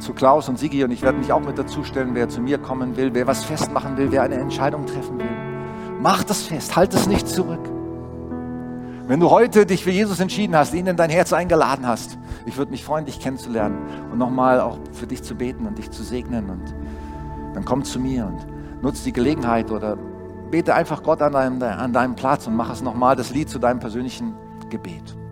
[0.00, 2.56] zu Klaus und Sigi und ich werde mich auch mit dazu stellen, wer zu mir
[2.56, 5.28] kommen will, wer was festmachen will, wer eine Entscheidung treffen will.
[6.00, 7.60] Mach das fest, halt es nicht zurück.
[9.06, 12.56] Wenn du heute dich für Jesus entschieden hast, ihn in dein Herz eingeladen hast, ich
[12.56, 13.76] würde mich freuen, dich kennenzulernen
[14.10, 16.48] und nochmal auch für dich zu beten und dich zu segnen.
[16.48, 16.74] Und
[17.52, 19.98] dann komm zu mir und nutze die Gelegenheit oder
[20.50, 23.58] bete einfach Gott an deinem, an deinem Platz und mach es nochmal, das Lied zu
[23.58, 24.34] deinem persönlichen
[24.68, 25.25] Gebet.